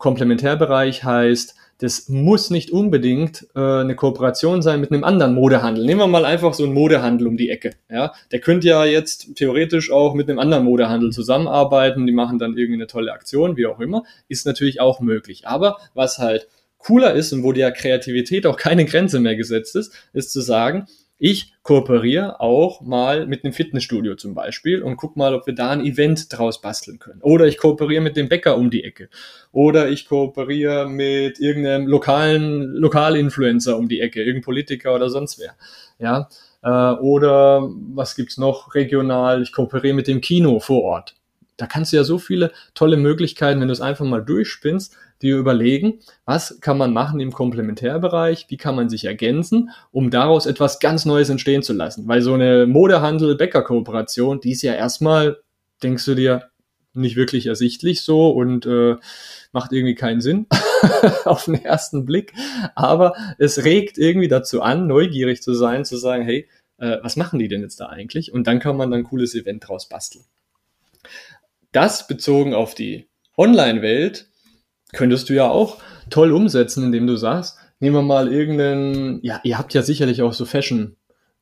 [0.00, 5.86] Komplementärbereich heißt, das muss nicht unbedingt äh, eine Kooperation sein mit einem anderen Modehandel.
[5.86, 7.70] Nehmen wir mal einfach so einen Modehandel um die Ecke.
[7.90, 12.06] Ja, der könnte ja jetzt theoretisch auch mit einem anderen Modehandel zusammenarbeiten.
[12.06, 14.02] Die machen dann irgendwie eine tolle Aktion, wie auch immer.
[14.28, 15.46] Ist natürlich auch möglich.
[15.46, 19.94] Aber was halt cooler ist und wo die Kreativität auch keine Grenze mehr gesetzt ist,
[20.12, 20.86] ist zu sagen,
[21.20, 25.68] ich kooperiere auch mal mit einem Fitnessstudio zum Beispiel und guck mal, ob wir da
[25.70, 27.20] ein Event draus basteln können.
[27.20, 29.10] Oder ich kooperiere mit dem Bäcker um die Ecke.
[29.52, 35.54] Oder ich kooperiere mit irgendeinem lokalen Lokalinfluencer um die Ecke, irgendein Politiker oder sonst wer.
[35.98, 36.30] Ja.
[36.62, 39.42] Äh, oder was gibt's noch regional?
[39.42, 41.16] Ich kooperiere mit dem Kino vor Ort.
[41.58, 45.36] Da kannst du ja so viele tolle Möglichkeiten, wenn du es einfach mal durchspinnst, dir
[45.36, 50.80] überlegen, was kann man machen im Komplementärbereich, wie kann man sich ergänzen, um daraus etwas
[50.80, 52.08] ganz Neues entstehen zu lassen.
[52.08, 55.38] Weil so eine Modehandel-Bäcker-Kooperation, die ist ja erstmal,
[55.82, 56.50] denkst du dir,
[56.92, 58.96] nicht wirklich ersichtlich so und äh,
[59.52, 60.46] macht irgendwie keinen Sinn
[61.24, 62.32] auf den ersten Blick.
[62.74, 66.48] Aber es regt irgendwie dazu an, neugierig zu sein, zu sagen, hey,
[66.78, 68.32] äh, was machen die denn jetzt da eigentlich?
[68.32, 70.24] Und dann kann man dann ein cooles Event draus basteln.
[71.72, 74.29] Das bezogen auf die Online-Welt
[74.92, 75.78] könntest du ja auch
[76.10, 80.32] toll umsetzen, indem du sagst, nehmen wir mal irgendeinen, ja, ihr habt ja sicherlich auch
[80.32, 80.96] so Fashion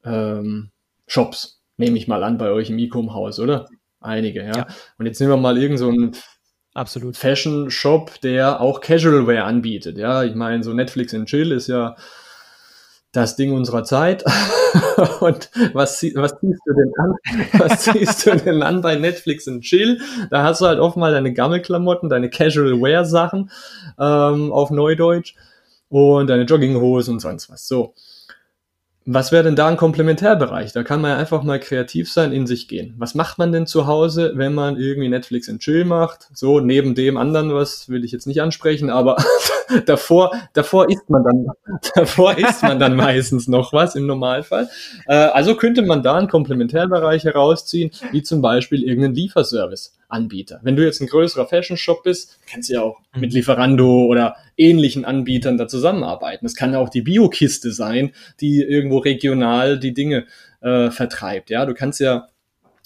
[0.05, 0.71] ähm,
[1.07, 3.67] Shops, nehme ich mal an, bei euch im E-Com-Haus, oder?
[4.01, 4.57] Einige, ja?
[4.57, 4.67] ja.
[4.99, 6.21] Und jetzt nehmen wir mal irgendeinen so
[6.79, 7.17] Absolut.
[7.17, 9.99] Fashion Shop, der auch Casual Wear anbietet.
[9.99, 11.97] Ja, ich meine, so Netflix and Chill ist ja
[13.13, 14.25] das Ding unserer Zeit.
[15.21, 17.15] Und was, was ziehst du denn an?
[17.59, 20.01] Was ziehst du denn an bei Netflix und Chill?
[20.31, 23.51] Da hast du halt oft mal deine Gammelklamotten, deine Casual Wear Sachen
[23.99, 25.35] ähm, auf Neudeutsch
[25.89, 27.67] und deine Jogginghosen und sonst was.
[27.67, 27.95] So.
[29.11, 30.75] Was wäre denn da ein Komplementärbereich?
[30.75, 32.95] Da kann man ja einfach mal kreativ sein, in sich gehen.
[32.99, 36.29] Was macht man denn zu Hause, wenn man irgendwie Netflix and Chill macht?
[36.35, 39.17] So, neben dem anderen, was will ich jetzt nicht ansprechen, aber
[39.87, 41.47] davor, davor isst man dann,
[41.95, 44.69] davor isst man dann meistens noch was im Normalfall.
[45.07, 49.95] Äh, also könnte man da einen Komplementärbereich herausziehen, wie zum Beispiel irgendeinen Lieferservice.
[50.09, 50.61] Anbieter.
[50.63, 53.37] Wenn du jetzt ein größerer Fashion Shop bist, kannst du ja auch mit mhm.
[53.37, 56.47] Lieferando oder ähnlichen Anbietern da zusammenarbeiten.
[56.47, 60.27] Es kann ja auch die Biokiste sein, die irgendwo regional die Dinge
[60.61, 61.51] äh, vertreibt.
[61.51, 62.29] Ja, du kannst ja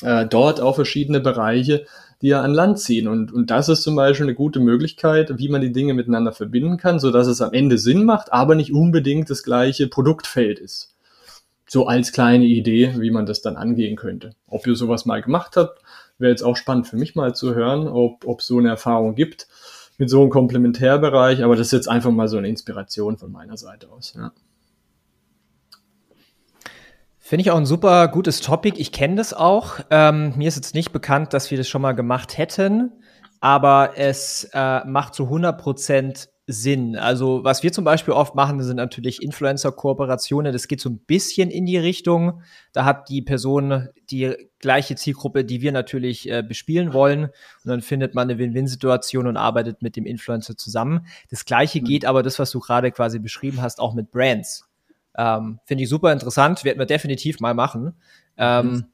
[0.03, 1.87] äh, dort auch verschiedene Bereiche
[2.23, 3.09] die an Land ziehen.
[3.09, 6.77] Und, und das ist zum Beispiel eine gute Möglichkeit, wie man die Dinge miteinander verbinden
[6.77, 10.95] kann, so dass es am Ende Sinn macht, aber nicht unbedingt das gleiche Produktfeld ist.
[11.67, 14.35] So als kleine Idee, wie man das dann angehen könnte.
[14.47, 15.83] Ob ihr sowas mal gemacht habt,
[16.19, 19.49] wäre jetzt auch spannend für mich mal zu hören, ob es so eine Erfahrung gibt
[19.99, 23.57] mit so einem Komplementärbereich, aber das ist jetzt einfach mal so eine Inspiration von meiner
[23.57, 24.15] Seite aus.
[24.17, 24.33] Ja.
[27.33, 28.79] Finde ich auch ein super gutes Topic.
[28.79, 29.81] Ich kenne das auch.
[29.89, 32.93] Ähm, mir ist jetzt nicht bekannt, dass wir das schon mal gemacht hätten,
[33.41, 36.95] aber es äh, macht zu 100 Prozent Sinn.
[36.95, 40.53] Also, was wir zum Beispiel oft machen, sind natürlich Influencer-Kooperationen.
[40.53, 42.43] Das geht so ein bisschen in die Richtung.
[42.75, 47.25] Da hat die Person die gleiche Zielgruppe, die wir natürlich äh, bespielen wollen.
[47.25, 47.33] Und
[47.65, 51.07] dann findet man eine Win-Win-Situation und arbeitet mit dem Influencer zusammen.
[51.31, 51.85] Das gleiche mhm.
[51.85, 54.69] geht aber das, was du gerade quasi beschrieben hast, auch mit Brands.
[55.17, 56.65] Ähm, Finde ich super interessant.
[56.65, 57.95] Werden wir definitiv mal machen.
[58.37, 58.85] Ähm, mhm.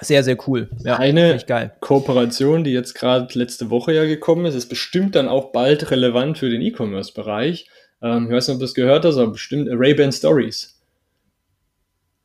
[0.00, 0.68] Sehr, sehr cool.
[0.84, 1.38] Ja, Eine
[1.80, 6.38] Kooperation, die jetzt gerade letzte Woche ja gekommen ist, ist bestimmt dann auch bald relevant
[6.38, 7.68] für den E-Commerce-Bereich.
[8.02, 10.78] Ähm, ich weiß nicht, ob du das gehört hast, aber bestimmt Ray-Ban Stories.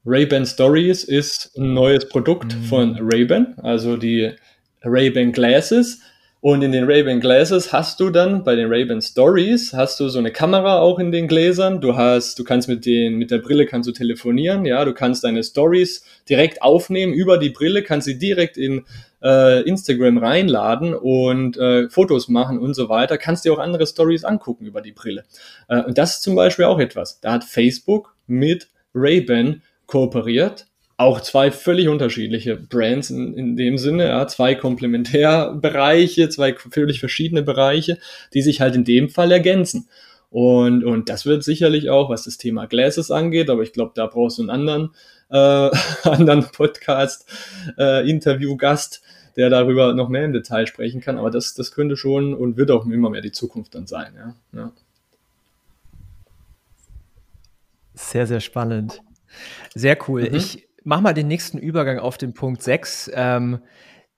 [0.06, 2.64] Ray-Ban Stories ist ein neues Produkt mhm.
[2.64, 4.34] von Ray-Ban, also die
[4.84, 6.02] Ray-Ban Glasses.
[6.44, 10.18] Und in den Ray-Ban Glasses hast du dann bei den Ray-Ban Stories hast du so
[10.18, 11.82] eine Kamera auch in den Gläsern.
[11.82, 15.24] Du hast, du kannst mit den, mit der Brille kannst du telefonieren, ja, du kannst
[15.24, 18.86] deine Stories direkt aufnehmen über die Brille, kannst sie direkt in
[19.22, 23.20] äh, Instagram reinladen und äh, Fotos machen und so weiter.
[23.20, 25.26] Kannst dir auch andere Stories angucken über die Brille.
[25.68, 27.20] Äh, und das ist zum Beispiel auch etwas.
[27.22, 30.66] Da hat Facebook mit Ray-Ban kooperiert
[31.02, 37.42] auch zwei völlig unterschiedliche Brands in, in dem Sinne, ja, zwei Komplementärbereiche, zwei völlig verschiedene
[37.42, 37.98] Bereiche,
[38.34, 39.90] die sich halt in dem Fall ergänzen.
[40.30, 44.06] Und, und das wird sicherlich auch, was das Thema Glasses angeht, aber ich glaube, da
[44.06, 44.92] brauchst du einen anderen,
[45.30, 45.36] äh,
[46.04, 47.26] anderen Podcast,
[47.78, 49.02] äh, Interviewgast,
[49.36, 51.18] der darüber noch mehr im Detail sprechen kann.
[51.18, 54.14] Aber das, das könnte schon und wird auch immer mehr die Zukunft dann sein.
[54.16, 54.36] Ja.
[54.54, 54.72] ja.
[57.94, 59.02] Sehr, sehr spannend.
[59.74, 60.30] Sehr cool.
[60.30, 60.36] Mhm.
[60.36, 63.12] Ich mach mal den nächsten Übergang auf den Punkt 6.
[63.14, 63.60] Ähm,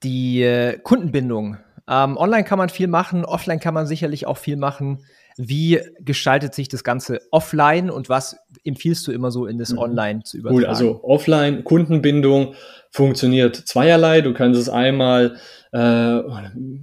[0.04, 1.58] die äh, Kundenbindung.
[1.88, 5.06] Ähm, online kann man viel machen, offline kann man sicherlich auch viel machen.
[5.36, 9.80] Wie gestaltet sich das Ganze offline und was empfiehlst du immer so in das mhm.
[9.80, 10.62] Online zu übertragen?
[10.62, 12.54] Gut, also offline Kundenbindung
[12.92, 14.22] funktioniert zweierlei.
[14.22, 15.38] Du kannst es einmal
[15.72, 16.20] äh,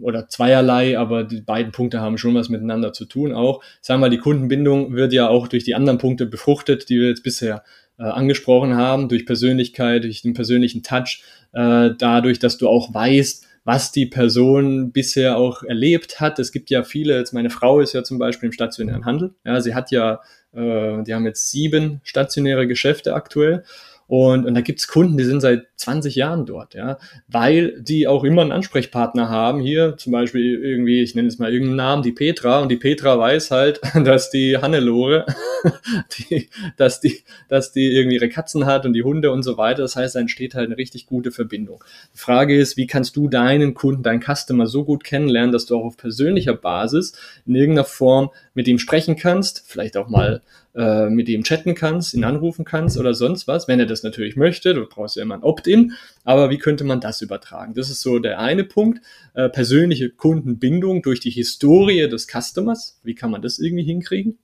[0.01, 3.63] oder zweierlei, aber die beiden Punkte haben schon was miteinander zu tun auch.
[3.81, 7.09] Sagen wir mal, die Kundenbindung wird ja auch durch die anderen Punkte befruchtet, die wir
[7.09, 7.63] jetzt bisher
[8.01, 11.23] äh, angesprochen haben, durch Persönlichkeit, durch den persönlichen Touch,
[11.53, 16.39] äh, dadurch, dass du auch weißt, was die Person bisher auch erlebt hat.
[16.39, 19.35] Es gibt ja viele, jetzt meine Frau ist ja zum Beispiel im stationären Handel.
[19.45, 20.21] Ja, sie hat ja,
[20.55, 23.65] äh, die haben jetzt sieben stationäre Geschäfte aktuell
[24.11, 26.99] und, und da gibt's Kunden, die sind seit 20 Jahren dort, ja,
[27.29, 29.61] weil die auch immer einen Ansprechpartner haben.
[29.61, 32.59] Hier zum Beispiel irgendwie, ich nenne es mal irgendeinen Namen, die Petra.
[32.59, 35.27] Und die Petra weiß halt, dass die Hannelore,
[36.19, 39.83] die, dass die, dass die irgendwie ihre Katzen hat und die Hunde und so weiter.
[39.83, 41.85] Das heißt, da entsteht halt eine richtig gute Verbindung.
[42.13, 45.77] Die Frage ist, wie kannst du deinen Kunden, deinen Customer so gut kennenlernen, dass du
[45.77, 47.13] auch auf persönlicher Basis
[47.47, 50.43] in irgendeiner Form mit ihm sprechen kannst, vielleicht auch mal
[50.75, 54.37] äh, mit ihm chatten kannst, ihn anrufen kannst oder sonst was, wenn er das natürlich
[54.37, 54.75] möchte.
[54.75, 55.95] Du brauchst ja immer ein Opt-in.
[56.25, 57.75] Aber wie könnte man das übertragen?
[57.75, 59.01] Das ist so der eine Punkt.
[59.35, 63.01] Äh, persönliche Kundenbindung durch die Historie des Customers.
[63.03, 64.39] Wie kann man das irgendwie hinkriegen?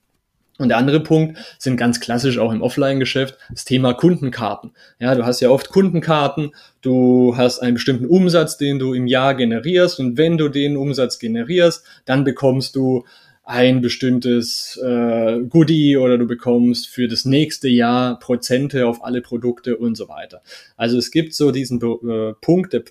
[0.58, 4.72] Und der andere Punkt sind ganz klassisch auch im Offline-Geschäft das Thema Kundenkarten.
[4.98, 9.34] Ja, du hast ja oft Kundenkarten, du hast einen bestimmten Umsatz, den du im Jahr
[9.34, 13.04] generierst und wenn du den Umsatz generierst, dann bekommst du
[13.46, 19.76] ein bestimmtes äh, Goodie oder du bekommst für das nächste Jahr Prozente auf alle Produkte
[19.76, 20.42] und so weiter.
[20.76, 22.82] Also es gibt so diesen äh, Punkt, der,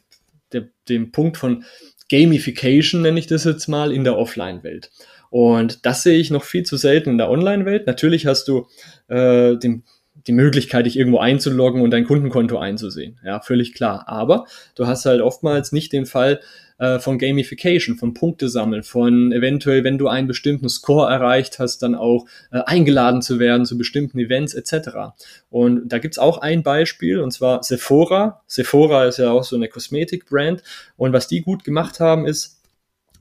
[0.53, 1.65] der, den Punkt von
[2.09, 4.91] Gamification nenne ich das jetzt mal in der Offline-Welt.
[5.29, 7.85] Und das sehe ich noch viel zu selten in der Online-Welt.
[7.85, 8.67] Natürlich hast du
[9.09, 9.83] äh, den
[10.27, 13.19] die Möglichkeit, dich irgendwo einzuloggen und dein Kundenkonto einzusehen.
[13.23, 14.07] Ja, völlig klar.
[14.07, 14.45] Aber
[14.75, 16.39] du hast halt oftmals nicht den Fall
[16.77, 21.95] äh, von Gamification, von Punktesammeln, von eventuell, wenn du einen bestimmten Score erreicht hast, dann
[21.95, 25.15] auch äh, eingeladen zu werden zu bestimmten Events etc.
[25.49, 28.41] Und da gibt's auch ein Beispiel, und zwar Sephora.
[28.47, 30.63] Sephora ist ja auch so eine Kosmetik-Brand.
[30.97, 32.61] Und was die gut gemacht haben, ist,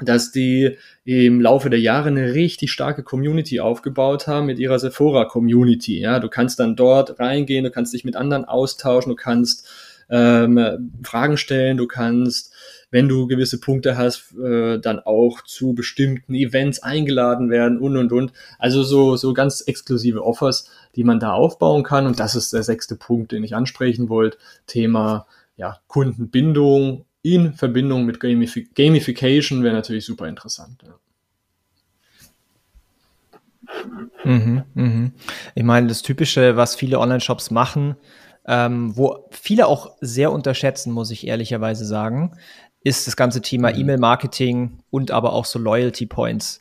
[0.03, 5.24] dass die im Laufe der Jahre eine richtig starke Community aufgebaut haben mit ihrer Sephora
[5.24, 6.01] Community.
[6.01, 9.68] Ja, du kannst dann dort reingehen, du kannst dich mit anderen austauschen, du kannst
[10.11, 12.53] ähm, Fragen stellen, du kannst,
[12.90, 18.12] wenn du gewisse Punkte hast, äh, dann auch zu bestimmten Events eingeladen werden und und
[18.12, 18.32] und.
[18.59, 22.07] Also so so ganz exklusive Offers, die man da aufbauen kann.
[22.07, 24.38] Und das ist der sechste Punkt, den ich ansprechen wollte.
[24.66, 25.26] Thema
[25.57, 30.85] ja Kundenbindung in Verbindung mit Gamif Gamification wäre natürlich super interessant.
[30.85, 30.95] Ja.
[34.25, 35.12] Mhm, mhm.
[35.55, 37.97] Ich meine, das Typische, was viele Online-Shops machen,
[38.47, 42.37] ähm, wo viele auch sehr unterschätzen, muss ich ehrlicherweise sagen,
[42.83, 43.81] ist das ganze Thema mhm.
[43.81, 46.61] E-Mail-Marketing und aber auch so Loyalty Points.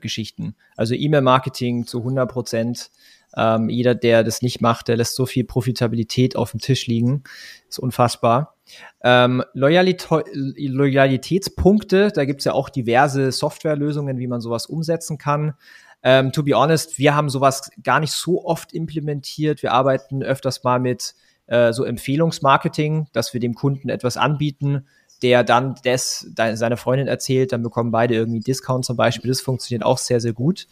[0.00, 0.56] Geschichten.
[0.76, 2.90] Also E-Mail-Marketing zu 100 Prozent.
[3.36, 7.22] Ähm, jeder, der das nicht macht, der lässt so viel Profitabilität auf dem Tisch liegen.
[7.68, 8.54] ist unfassbar.
[9.02, 15.54] Ähm, Loyalitä Loyalitätspunkte, da gibt's ja auch diverse Softwarelösungen, wie man sowas umsetzen kann.
[16.02, 19.62] Ähm, to be honest, wir haben sowas gar nicht so oft implementiert.
[19.62, 21.14] Wir arbeiten öfters mal mit
[21.46, 24.86] äh, so Empfehlungsmarketing, dass wir dem Kunden etwas anbieten,
[25.22, 29.30] der dann das seiner Freundin erzählt, dann bekommen beide irgendwie Discount zum Beispiel.
[29.30, 30.66] Das funktioniert auch sehr, sehr gut.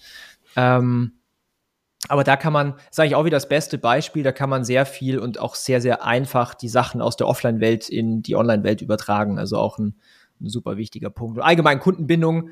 [0.57, 1.13] Ähm,
[2.09, 4.85] aber da kann man, sage ich auch wieder das beste Beispiel, da kann man sehr
[4.87, 9.39] viel und auch sehr, sehr einfach die Sachen aus der Offline-Welt in die Online-Welt übertragen.
[9.39, 9.95] Also auch ein,
[10.41, 11.41] ein super wichtiger Punkt.
[11.41, 12.51] Allgemein Kundenbindung,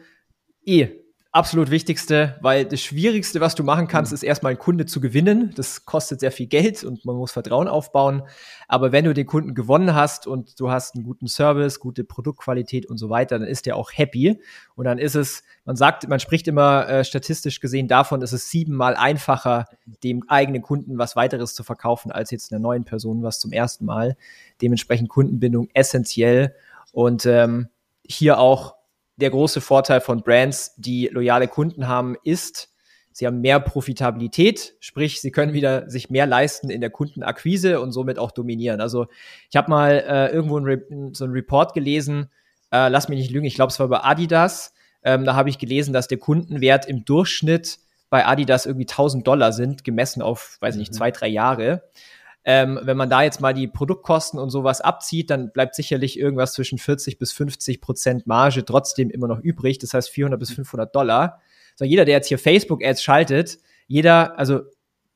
[0.64, 1.01] eh
[1.32, 4.16] absolut wichtigste, weil das Schwierigste, was du machen kannst, mhm.
[4.16, 5.52] ist erstmal einen Kunde zu gewinnen.
[5.56, 8.22] Das kostet sehr viel Geld und man muss Vertrauen aufbauen.
[8.68, 12.84] Aber wenn du den Kunden gewonnen hast und du hast einen guten Service, gute Produktqualität
[12.84, 14.38] und so weiter, dann ist der auch happy.
[14.74, 18.50] Und dann ist es, man sagt, man spricht immer äh, statistisch gesehen davon, ist es
[18.50, 19.64] siebenmal einfacher,
[20.04, 23.86] dem eigenen Kunden was weiteres zu verkaufen, als jetzt einer neuen Person was zum ersten
[23.86, 24.18] Mal.
[24.60, 26.54] Dementsprechend Kundenbindung essentiell
[26.92, 27.68] und ähm,
[28.06, 28.81] hier auch
[29.16, 32.70] der große Vorteil von Brands, die loyale Kunden haben, ist,
[33.12, 37.92] sie haben mehr Profitabilität, sprich, sie können wieder sich mehr leisten in der Kundenakquise und
[37.92, 38.80] somit auch dominieren.
[38.80, 39.06] Also
[39.50, 42.30] ich habe mal äh, irgendwo ein so einen Report gelesen,
[42.72, 44.72] äh, lass mich nicht lügen, ich glaube, es war bei Adidas.
[45.04, 49.52] Ähm, da habe ich gelesen, dass der Kundenwert im Durchschnitt bei Adidas irgendwie 1000 Dollar
[49.52, 50.96] sind, gemessen auf, weiß ich nicht, mhm.
[50.96, 51.82] zwei, drei Jahre.
[52.44, 56.54] Ähm, wenn man da jetzt mal die Produktkosten und sowas abzieht, dann bleibt sicherlich irgendwas
[56.54, 59.78] zwischen 40 bis 50 Prozent Marge trotzdem immer noch übrig.
[59.78, 61.40] Das heißt 400 bis 500 Dollar.
[61.76, 64.62] So, jeder, der jetzt hier Facebook-Ads schaltet, jeder, also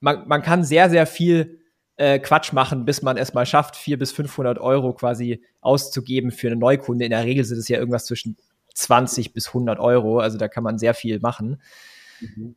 [0.00, 1.60] man, man kann sehr, sehr viel
[1.96, 6.46] äh, Quatsch machen, bis man es mal schafft, 400 bis 500 Euro quasi auszugeben für
[6.46, 7.04] eine Neukunde.
[7.04, 8.36] In der Regel sind es ja irgendwas zwischen
[8.74, 10.20] 20 bis 100 Euro.
[10.20, 11.60] Also da kann man sehr viel machen.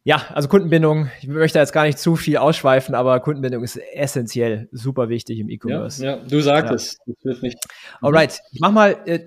[0.03, 4.69] Ja, also Kundenbindung, ich möchte jetzt gar nicht zu viel ausschweifen, aber Kundenbindung ist essentiell,
[4.71, 6.03] super wichtig im E-Commerce.
[6.03, 6.75] Ja, ja, du sagst ja.
[6.75, 6.97] es.
[7.23, 7.59] Das nicht.
[8.01, 9.19] Alright, ich mach mal, äh,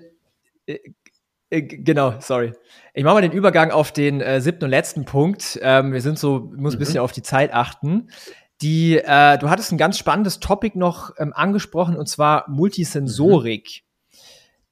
[0.65, 0.79] äh,
[1.49, 2.53] äh, genau, sorry.
[2.95, 5.59] Ich mache mal den Übergang auf den äh, siebten und letzten Punkt.
[5.61, 7.03] Ähm, wir sind so, muss ein bisschen mhm.
[7.03, 8.09] auf die Zeit achten.
[8.61, 13.83] Die, äh, du hattest ein ganz spannendes Topic noch ähm, angesprochen und zwar Multisensorik.
[13.83, 14.17] Mhm.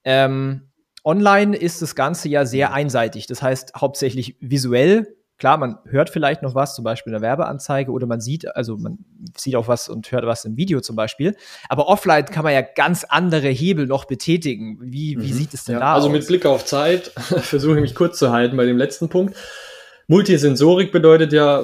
[0.04, 0.72] Ähm,
[1.04, 2.76] online ist das Ganze ja sehr mhm.
[2.76, 3.28] einseitig.
[3.28, 7.90] Das heißt hauptsächlich visuell Klar, man hört vielleicht noch was, zum Beispiel in der Werbeanzeige,
[7.90, 9.00] oder man sieht, also man
[9.36, 11.36] sieht auch was und hört was im Video zum Beispiel.
[11.68, 14.78] Aber offline kann man ja ganz andere Hebel noch betätigen.
[14.84, 15.34] Wie, wie mhm.
[15.34, 16.14] sieht es denn ja, da also aus?
[16.14, 19.36] Also mit Blick auf Zeit versuche ich mich kurz zu halten bei dem letzten Punkt.
[20.06, 21.64] Multisensorik bedeutet ja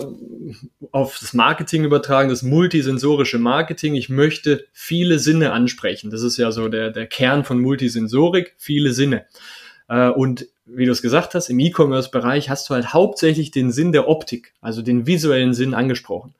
[0.92, 3.94] auf das Marketing übertragen, das multisensorische Marketing.
[3.94, 6.10] Ich möchte viele Sinne ansprechen.
[6.10, 9.28] Das ist ja so der, der Kern von Multisensorik, viele Sinne.
[9.88, 13.92] Äh, und wie du es gesagt hast, im E-Commerce-Bereich hast du halt hauptsächlich den Sinn
[13.92, 16.34] der Optik, also den visuellen Sinn angesprochen.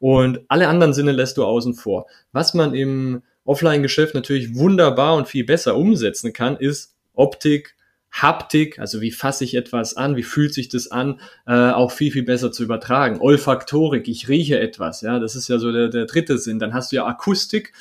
[0.00, 2.06] Und alle anderen Sinne lässt du außen vor.
[2.32, 7.74] Was man im Offline-Geschäft natürlich wunderbar und viel besser umsetzen kann, ist Optik,
[8.10, 12.12] Haptik, also wie fasse ich etwas an, wie fühlt sich das an, äh, auch viel,
[12.12, 13.20] viel besser zu übertragen.
[13.20, 16.60] Olfaktorik, ich rieche etwas, ja, das ist ja so der, der dritte Sinn.
[16.60, 17.72] Dann hast du ja Akustik,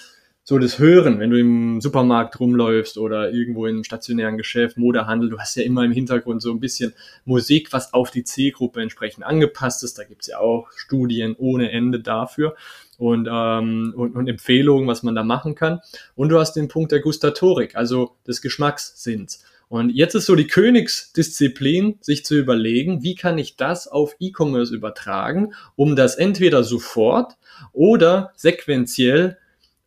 [0.46, 5.40] so das Hören, wenn du im Supermarkt rumläufst oder irgendwo im stationären Geschäft, Modehandel, du
[5.40, 9.84] hast ja immer im Hintergrund so ein bisschen Musik, was auf die Zielgruppe entsprechend angepasst
[9.84, 9.98] ist.
[9.98, 12.56] Da gibt's ja auch Studien ohne Ende dafür
[12.98, 15.80] und, ähm, und, und Empfehlungen, was man da machen kann.
[16.16, 19.46] Und du hast den Punkt der Gustatorik, also des Geschmackssinns.
[19.70, 24.76] Und jetzt ist so die Königsdisziplin, sich zu überlegen, wie kann ich das auf E-Commerce
[24.76, 27.38] übertragen, um das entweder sofort
[27.72, 29.38] oder sequenziell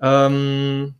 [0.00, 0.94] ähm,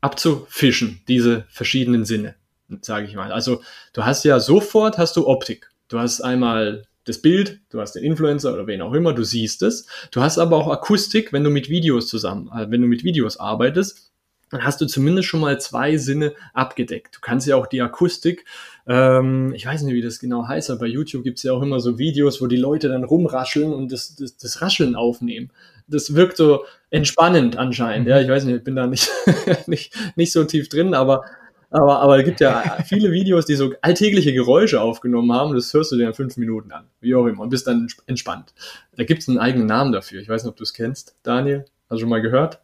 [0.00, 2.34] abzufischen, diese verschiedenen Sinne,
[2.80, 3.32] sage ich mal.
[3.32, 5.70] Also du hast ja sofort hast du Optik.
[5.88, 9.62] Du hast einmal das Bild, du hast den Influencer oder wen auch immer, du siehst
[9.62, 9.86] es.
[10.10, 13.38] Du hast aber auch Akustik, wenn du mit Videos zusammen, äh, wenn du mit Videos
[13.38, 14.10] arbeitest
[14.50, 17.16] dann hast du zumindest schon mal zwei Sinne abgedeckt.
[17.16, 18.44] Du kannst ja auch die Akustik,
[18.90, 21.78] ähm, ich weiß nicht, wie das genau heißt, aber bei YouTube gibt's ja auch immer
[21.78, 25.52] so Videos, wo die Leute dann rumrascheln und das, das, das Rascheln aufnehmen.
[25.86, 28.08] Das wirkt so entspannend anscheinend.
[28.08, 29.08] Ja, ich weiß nicht, ich bin da nicht,
[29.68, 31.24] nicht, nicht so tief drin, aber
[31.72, 35.54] aber, aber es gibt ja viele Videos, die so alltägliche Geräusche aufgenommen haben.
[35.54, 36.86] Das hörst du dir in fünf Minuten an.
[37.00, 37.42] Wie auch immer.
[37.44, 38.52] Und bist dann entspannt.
[38.96, 40.20] Da gibt's einen eigenen Namen dafür.
[40.20, 41.64] Ich weiß nicht, ob du es kennst, Daniel.
[41.88, 42.60] Hast du schon mal gehört?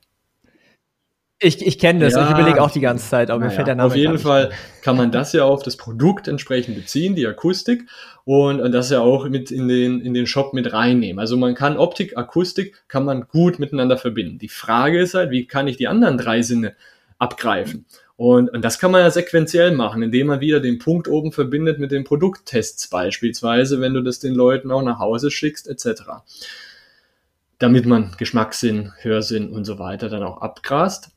[1.39, 3.74] Ich, ich kenne das, ja, ich überlege auch die ganze Zeit, aber mir fällt der
[3.74, 7.87] Name Auf jeden Fall kann man das ja auf das Produkt entsprechend beziehen, die Akustik,
[8.24, 11.20] und das ja auch mit in den, in den Shop mit reinnehmen.
[11.20, 14.39] Also man kann Optik, Akustik, kann man gut miteinander verbinden.
[14.39, 16.74] Die Frage ist halt, wie kann ich die anderen drei Sinne
[17.18, 17.84] abgreifen?
[18.16, 21.78] Und, und das kann man ja sequenziell machen, indem man wieder den Punkt oben verbindet
[21.78, 26.03] mit den Produkttests beispielsweise, wenn du das den Leuten auch nach Hause schickst, etc.
[27.59, 31.11] Damit man Geschmackssinn, Hörsinn und so weiter dann auch abgrast.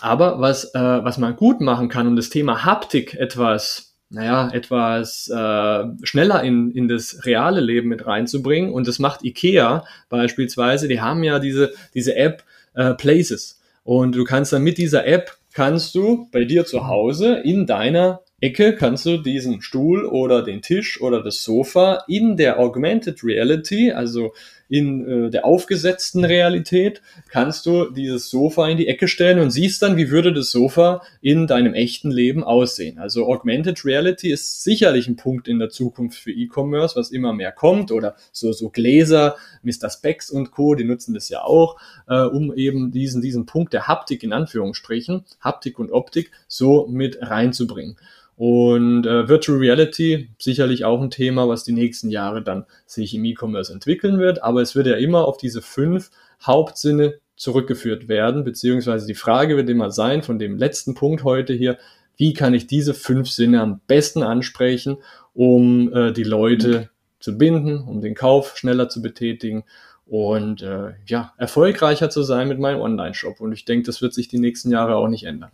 [0.00, 5.28] Aber was, äh, was man gut machen kann, um das Thema Haptik etwas naja, etwas
[5.28, 8.72] äh, schneller in, in das reale Leben mit reinzubringen.
[8.72, 10.86] Und das macht IKEA beispielsweise.
[10.86, 12.44] Die haben ja diese, diese App
[12.74, 13.60] äh, Places.
[13.82, 18.20] Und du kannst dann mit dieser App, kannst du bei dir zu Hause in deiner
[18.38, 23.92] Ecke kannst du diesen Stuhl oder den Tisch oder das Sofa in der Augmented Reality,
[23.92, 24.34] also
[24.68, 29.82] in äh, der aufgesetzten Realität, kannst du dieses Sofa in die Ecke stellen und siehst
[29.82, 32.98] dann, wie würde das Sofa in deinem echten Leben aussehen.
[32.98, 37.52] Also Augmented Reality ist sicherlich ein Punkt in der Zukunft für E-Commerce, was immer mehr
[37.52, 39.90] kommt oder so, so Gläser, Mr.
[39.90, 43.86] Specs und Co., die nutzen das ja auch, äh, um eben diesen, diesen Punkt der
[43.86, 47.96] Haptik in Anführungsstrichen, Haptik und Optik so mit reinzubringen.
[48.36, 53.24] Und äh, Virtual Reality sicherlich auch ein Thema, was die nächsten Jahre dann sich im
[53.24, 54.42] E-Commerce entwickeln wird.
[54.42, 56.10] Aber es wird ja immer auf diese fünf
[56.42, 61.78] Hauptsinne zurückgeführt werden, beziehungsweise die Frage wird immer sein von dem letzten Punkt heute hier,
[62.16, 64.98] wie kann ich diese fünf Sinne am besten ansprechen,
[65.34, 69.64] um äh, die Leute zu binden, um den Kauf schneller zu betätigen
[70.06, 73.40] und äh, ja, erfolgreicher zu sein mit meinem Online-Shop.
[73.40, 75.50] Und ich denke, das wird sich die nächsten Jahre auch nicht ändern.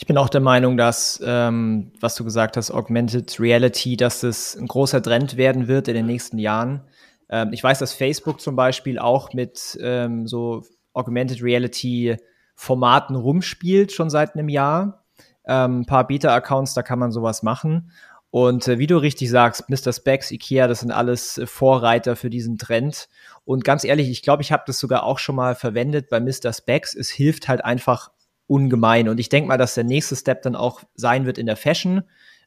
[0.00, 4.54] Ich bin auch der Meinung, dass, ähm, was du gesagt hast, Augmented Reality, dass es
[4.54, 6.84] ein großer Trend werden wird in den nächsten Jahren.
[7.28, 12.16] Ähm, ich weiß, dass Facebook zum Beispiel auch mit ähm, so Augmented Reality
[12.54, 15.04] Formaten rumspielt, schon seit einem Jahr.
[15.44, 17.90] Ähm, ein paar Beta-Accounts, da kann man sowas machen.
[18.30, 19.92] Und äh, wie du richtig sagst, Mr.
[19.92, 23.08] Specs, Ikea, das sind alles äh, Vorreiter für diesen Trend.
[23.44, 26.52] Und ganz ehrlich, ich glaube, ich habe das sogar auch schon mal verwendet bei Mr.
[26.52, 26.94] Specs.
[26.94, 28.12] Es hilft halt einfach
[28.48, 29.08] ungemein.
[29.08, 32.02] Und ich denke mal, dass der nächste Step dann auch sein wird in der Fashion,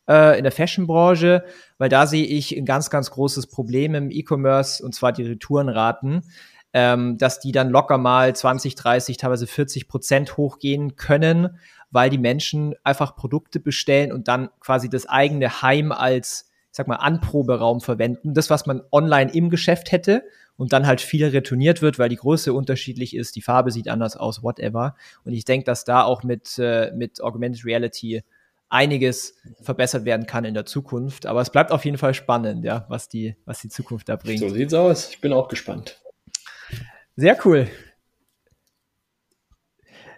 [0.10, 1.46] äh, in der Fashion-Branche,
[1.78, 6.24] weil da sehe ich ein ganz, ganz großes Problem im E-Commerce und zwar die Retourenraten,
[6.74, 11.58] ähm, dass die dann locker mal 20, 30, teilweise 40 Prozent hochgehen können,
[11.92, 16.88] weil die Menschen einfach Produkte bestellen und dann quasi das eigene Heim als ich sag
[16.88, 18.34] mal, Anproberaum verwenden.
[18.34, 20.24] Das, was man online im Geschäft hätte
[20.62, 24.16] und dann halt viel retourniert wird, weil die Größe unterschiedlich ist, die Farbe sieht anders
[24.16, 24.96] aus, whatever.
[25.26, 28.22] Und ich denke, dass da auch mit, äh, mit Augmented Reality
[28.70, 29.34] einiges
[29.64, 31.26] verbessert werden kann in der Zukunft.
[31.26, 34.40] Aber es bleibt auf jeden Fall spannend, ja, was die, was die Zukunft da bringt.
[34.40, 35.10] So sieht's aus.
[35.10, 36.00] Ich bin auch gespannt.
[37.16, 37.68] Sehr cool.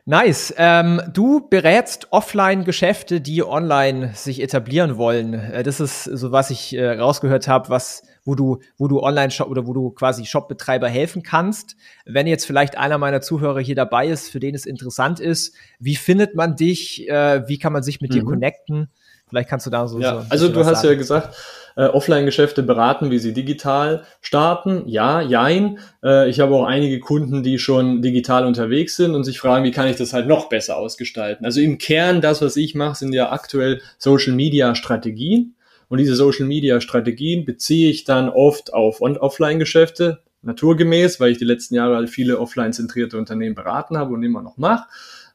[0.05, 0.53] Nice.
[0.57, 5.33] Ähm, du berätst Offline-Geschäfte, die online sich etablieren wollen.
[5.33, 9.47] Äh, das ist so, was ich äh, rausgehört habe, was, wo du, wo du Online-Shop
[9.47, 11.77] oder wo du quasi Shopbetreiber helfen kannst.
[12.05, 15.95] Wenn jetzt vielleicht einer meiner Zuhörer hier dabei ist, für den es interessant ist, wie
[15.95, 17.07] findet man dich?
[17.07, 18.15] Äh, wie kann man sich mit mhm.
[18.15, 18.89] dir connecten?
[19.29, 19.99] Vielleicht kannst du da so.
[19.99, 20.93] Ja, so also du hast sagen.
[20.93, 21.35] ja gesagt,
[21.75, 24.83] äh, Offline-Geschäfte beraten, wie sie digital starten.
[24.87, 25.79] Ja, jein.
[26.03, 29.71] Äh, ich habe auch einige Kunden, die schon digital unterwegs sind und sich fragen, wie
[29.71, 31.45] kann ich das halt noch besser ausgestalten.
[31.45, 35.55] Also im Kern, das, was ich mache, sind ja aktuell Social-Media-Strategien.
[35.89, 41.95] Und diese Social-Media-Strategien beziehe ich dann oft auf Offline-Geschäfte, naturgemäß, weil ich die letzten Jahre
[41.95, 44.87] halt viele offline-zentrierte Unternehmen beraten habe und immer noch mache.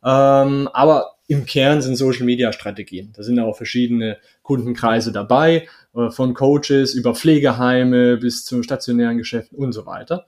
[0.05, 3.13] Ähm, aber im Kern sind Social Media Strategien.
[3.15, 9.59] Da sind auch verschiedene Kundenkreise dabei, äh, von Coaches über Pflegeheime bis zu stationären Geschäften
[9.59, 10.27] und so weiter.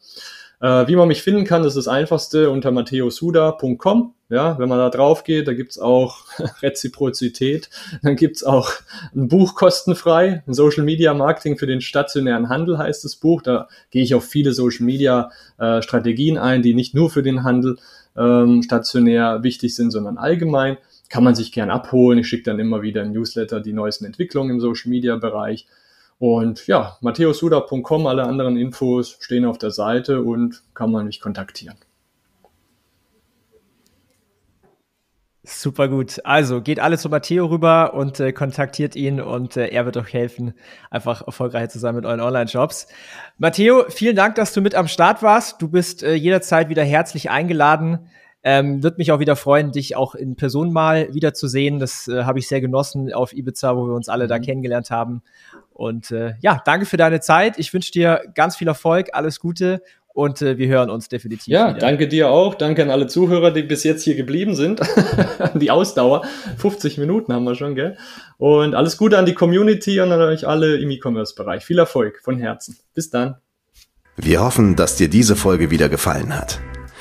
[0.61, 4.15] Äh, wie man mich finden kann, das ist das einfachste unter matteosuda.com.
[4.29, 6.27] Ja, wenn man da drauf geht, da gibt's auch
[6.63, 7.71] Reziprozität,
[8.03, 8.71] dann gibt's auch
[9.13, 13.43] ein Buch kostenfrei, ein Social Media Marketing für den stationären Handel heißt das Buch.
[13.43, 17.43] Da gehe ich auf viele Social Media äh, Strategien ein, die nicht nur für den
[17.43, 17.79] Handel
[18.17, 20.77] ähm, stationär wichtig sind, sondern allgemein
[21.11, 22.19] kann man sich gern abholen.
[22.19, 25.67] Ich schicke dann immer wieder im Newsletter die neuesten Entwicklungen im Social Media Bereich.
[26.19, 31.77] Und ja, matthäusuda.com, alle anderen Infos stehen auf der Seite und kann man mich kontaktieren.
[35.43, 36.21] Super gut.
[36.25, 40.13] Also geht alle zu Matteo rüber und äh, kontaktiert ihn und äh, er wird euch
[40.13, 40.55] helfen,
[40.91, 42.87] einfach erfolgreich zu sein mit euren Online-Shops.
[43.39, 45.61] Matteo, vielen Dank, dass du mit am Start warst.
[45.61, 48.11] Du bist äh, jederzeit wieder herzlich eingeladen.
[48.43, 51.79] Ähm, Würde mich auch wieder freuen, dich auch in Person mal wiederzusehen.
[51.79, 54.29] Das äh, habe ich sehr genossen auf Ibiza, wo wir uns alle mhm.
[54.29, 55.23] da kennengelernt haben.
[55.73, 57.59] Und äh, ja, danke für deine Zeit.
[57.59, 59.83] Ich wünsche dir ganz viel Erfolg, alles Gute
[60.13, 61.47] und äh, wir hören uns definitiv.
[61.47, 61.79] Ja, wieder.
[61.79, 62.55] danke dir auch.
[62.55, 64.81] Danke an alle Zuhörer, die bis jetzt hier geblieben sind.
[65.55, 66.25] die Ausdauer.
[66.59, 67.97] 50 Minuten haben wir schon, gell?
[68.39, 71.65] Und alles Gute an die Community und an euch alle im E-Commerce-Bereich.
[71.65, 72.77] Viel Erfolg von Herzen.
[72.95, 73.37] Bis dann.
[74.17, 76.61] Wir hoffen, dass dir diese Folge wieder gefallen hat.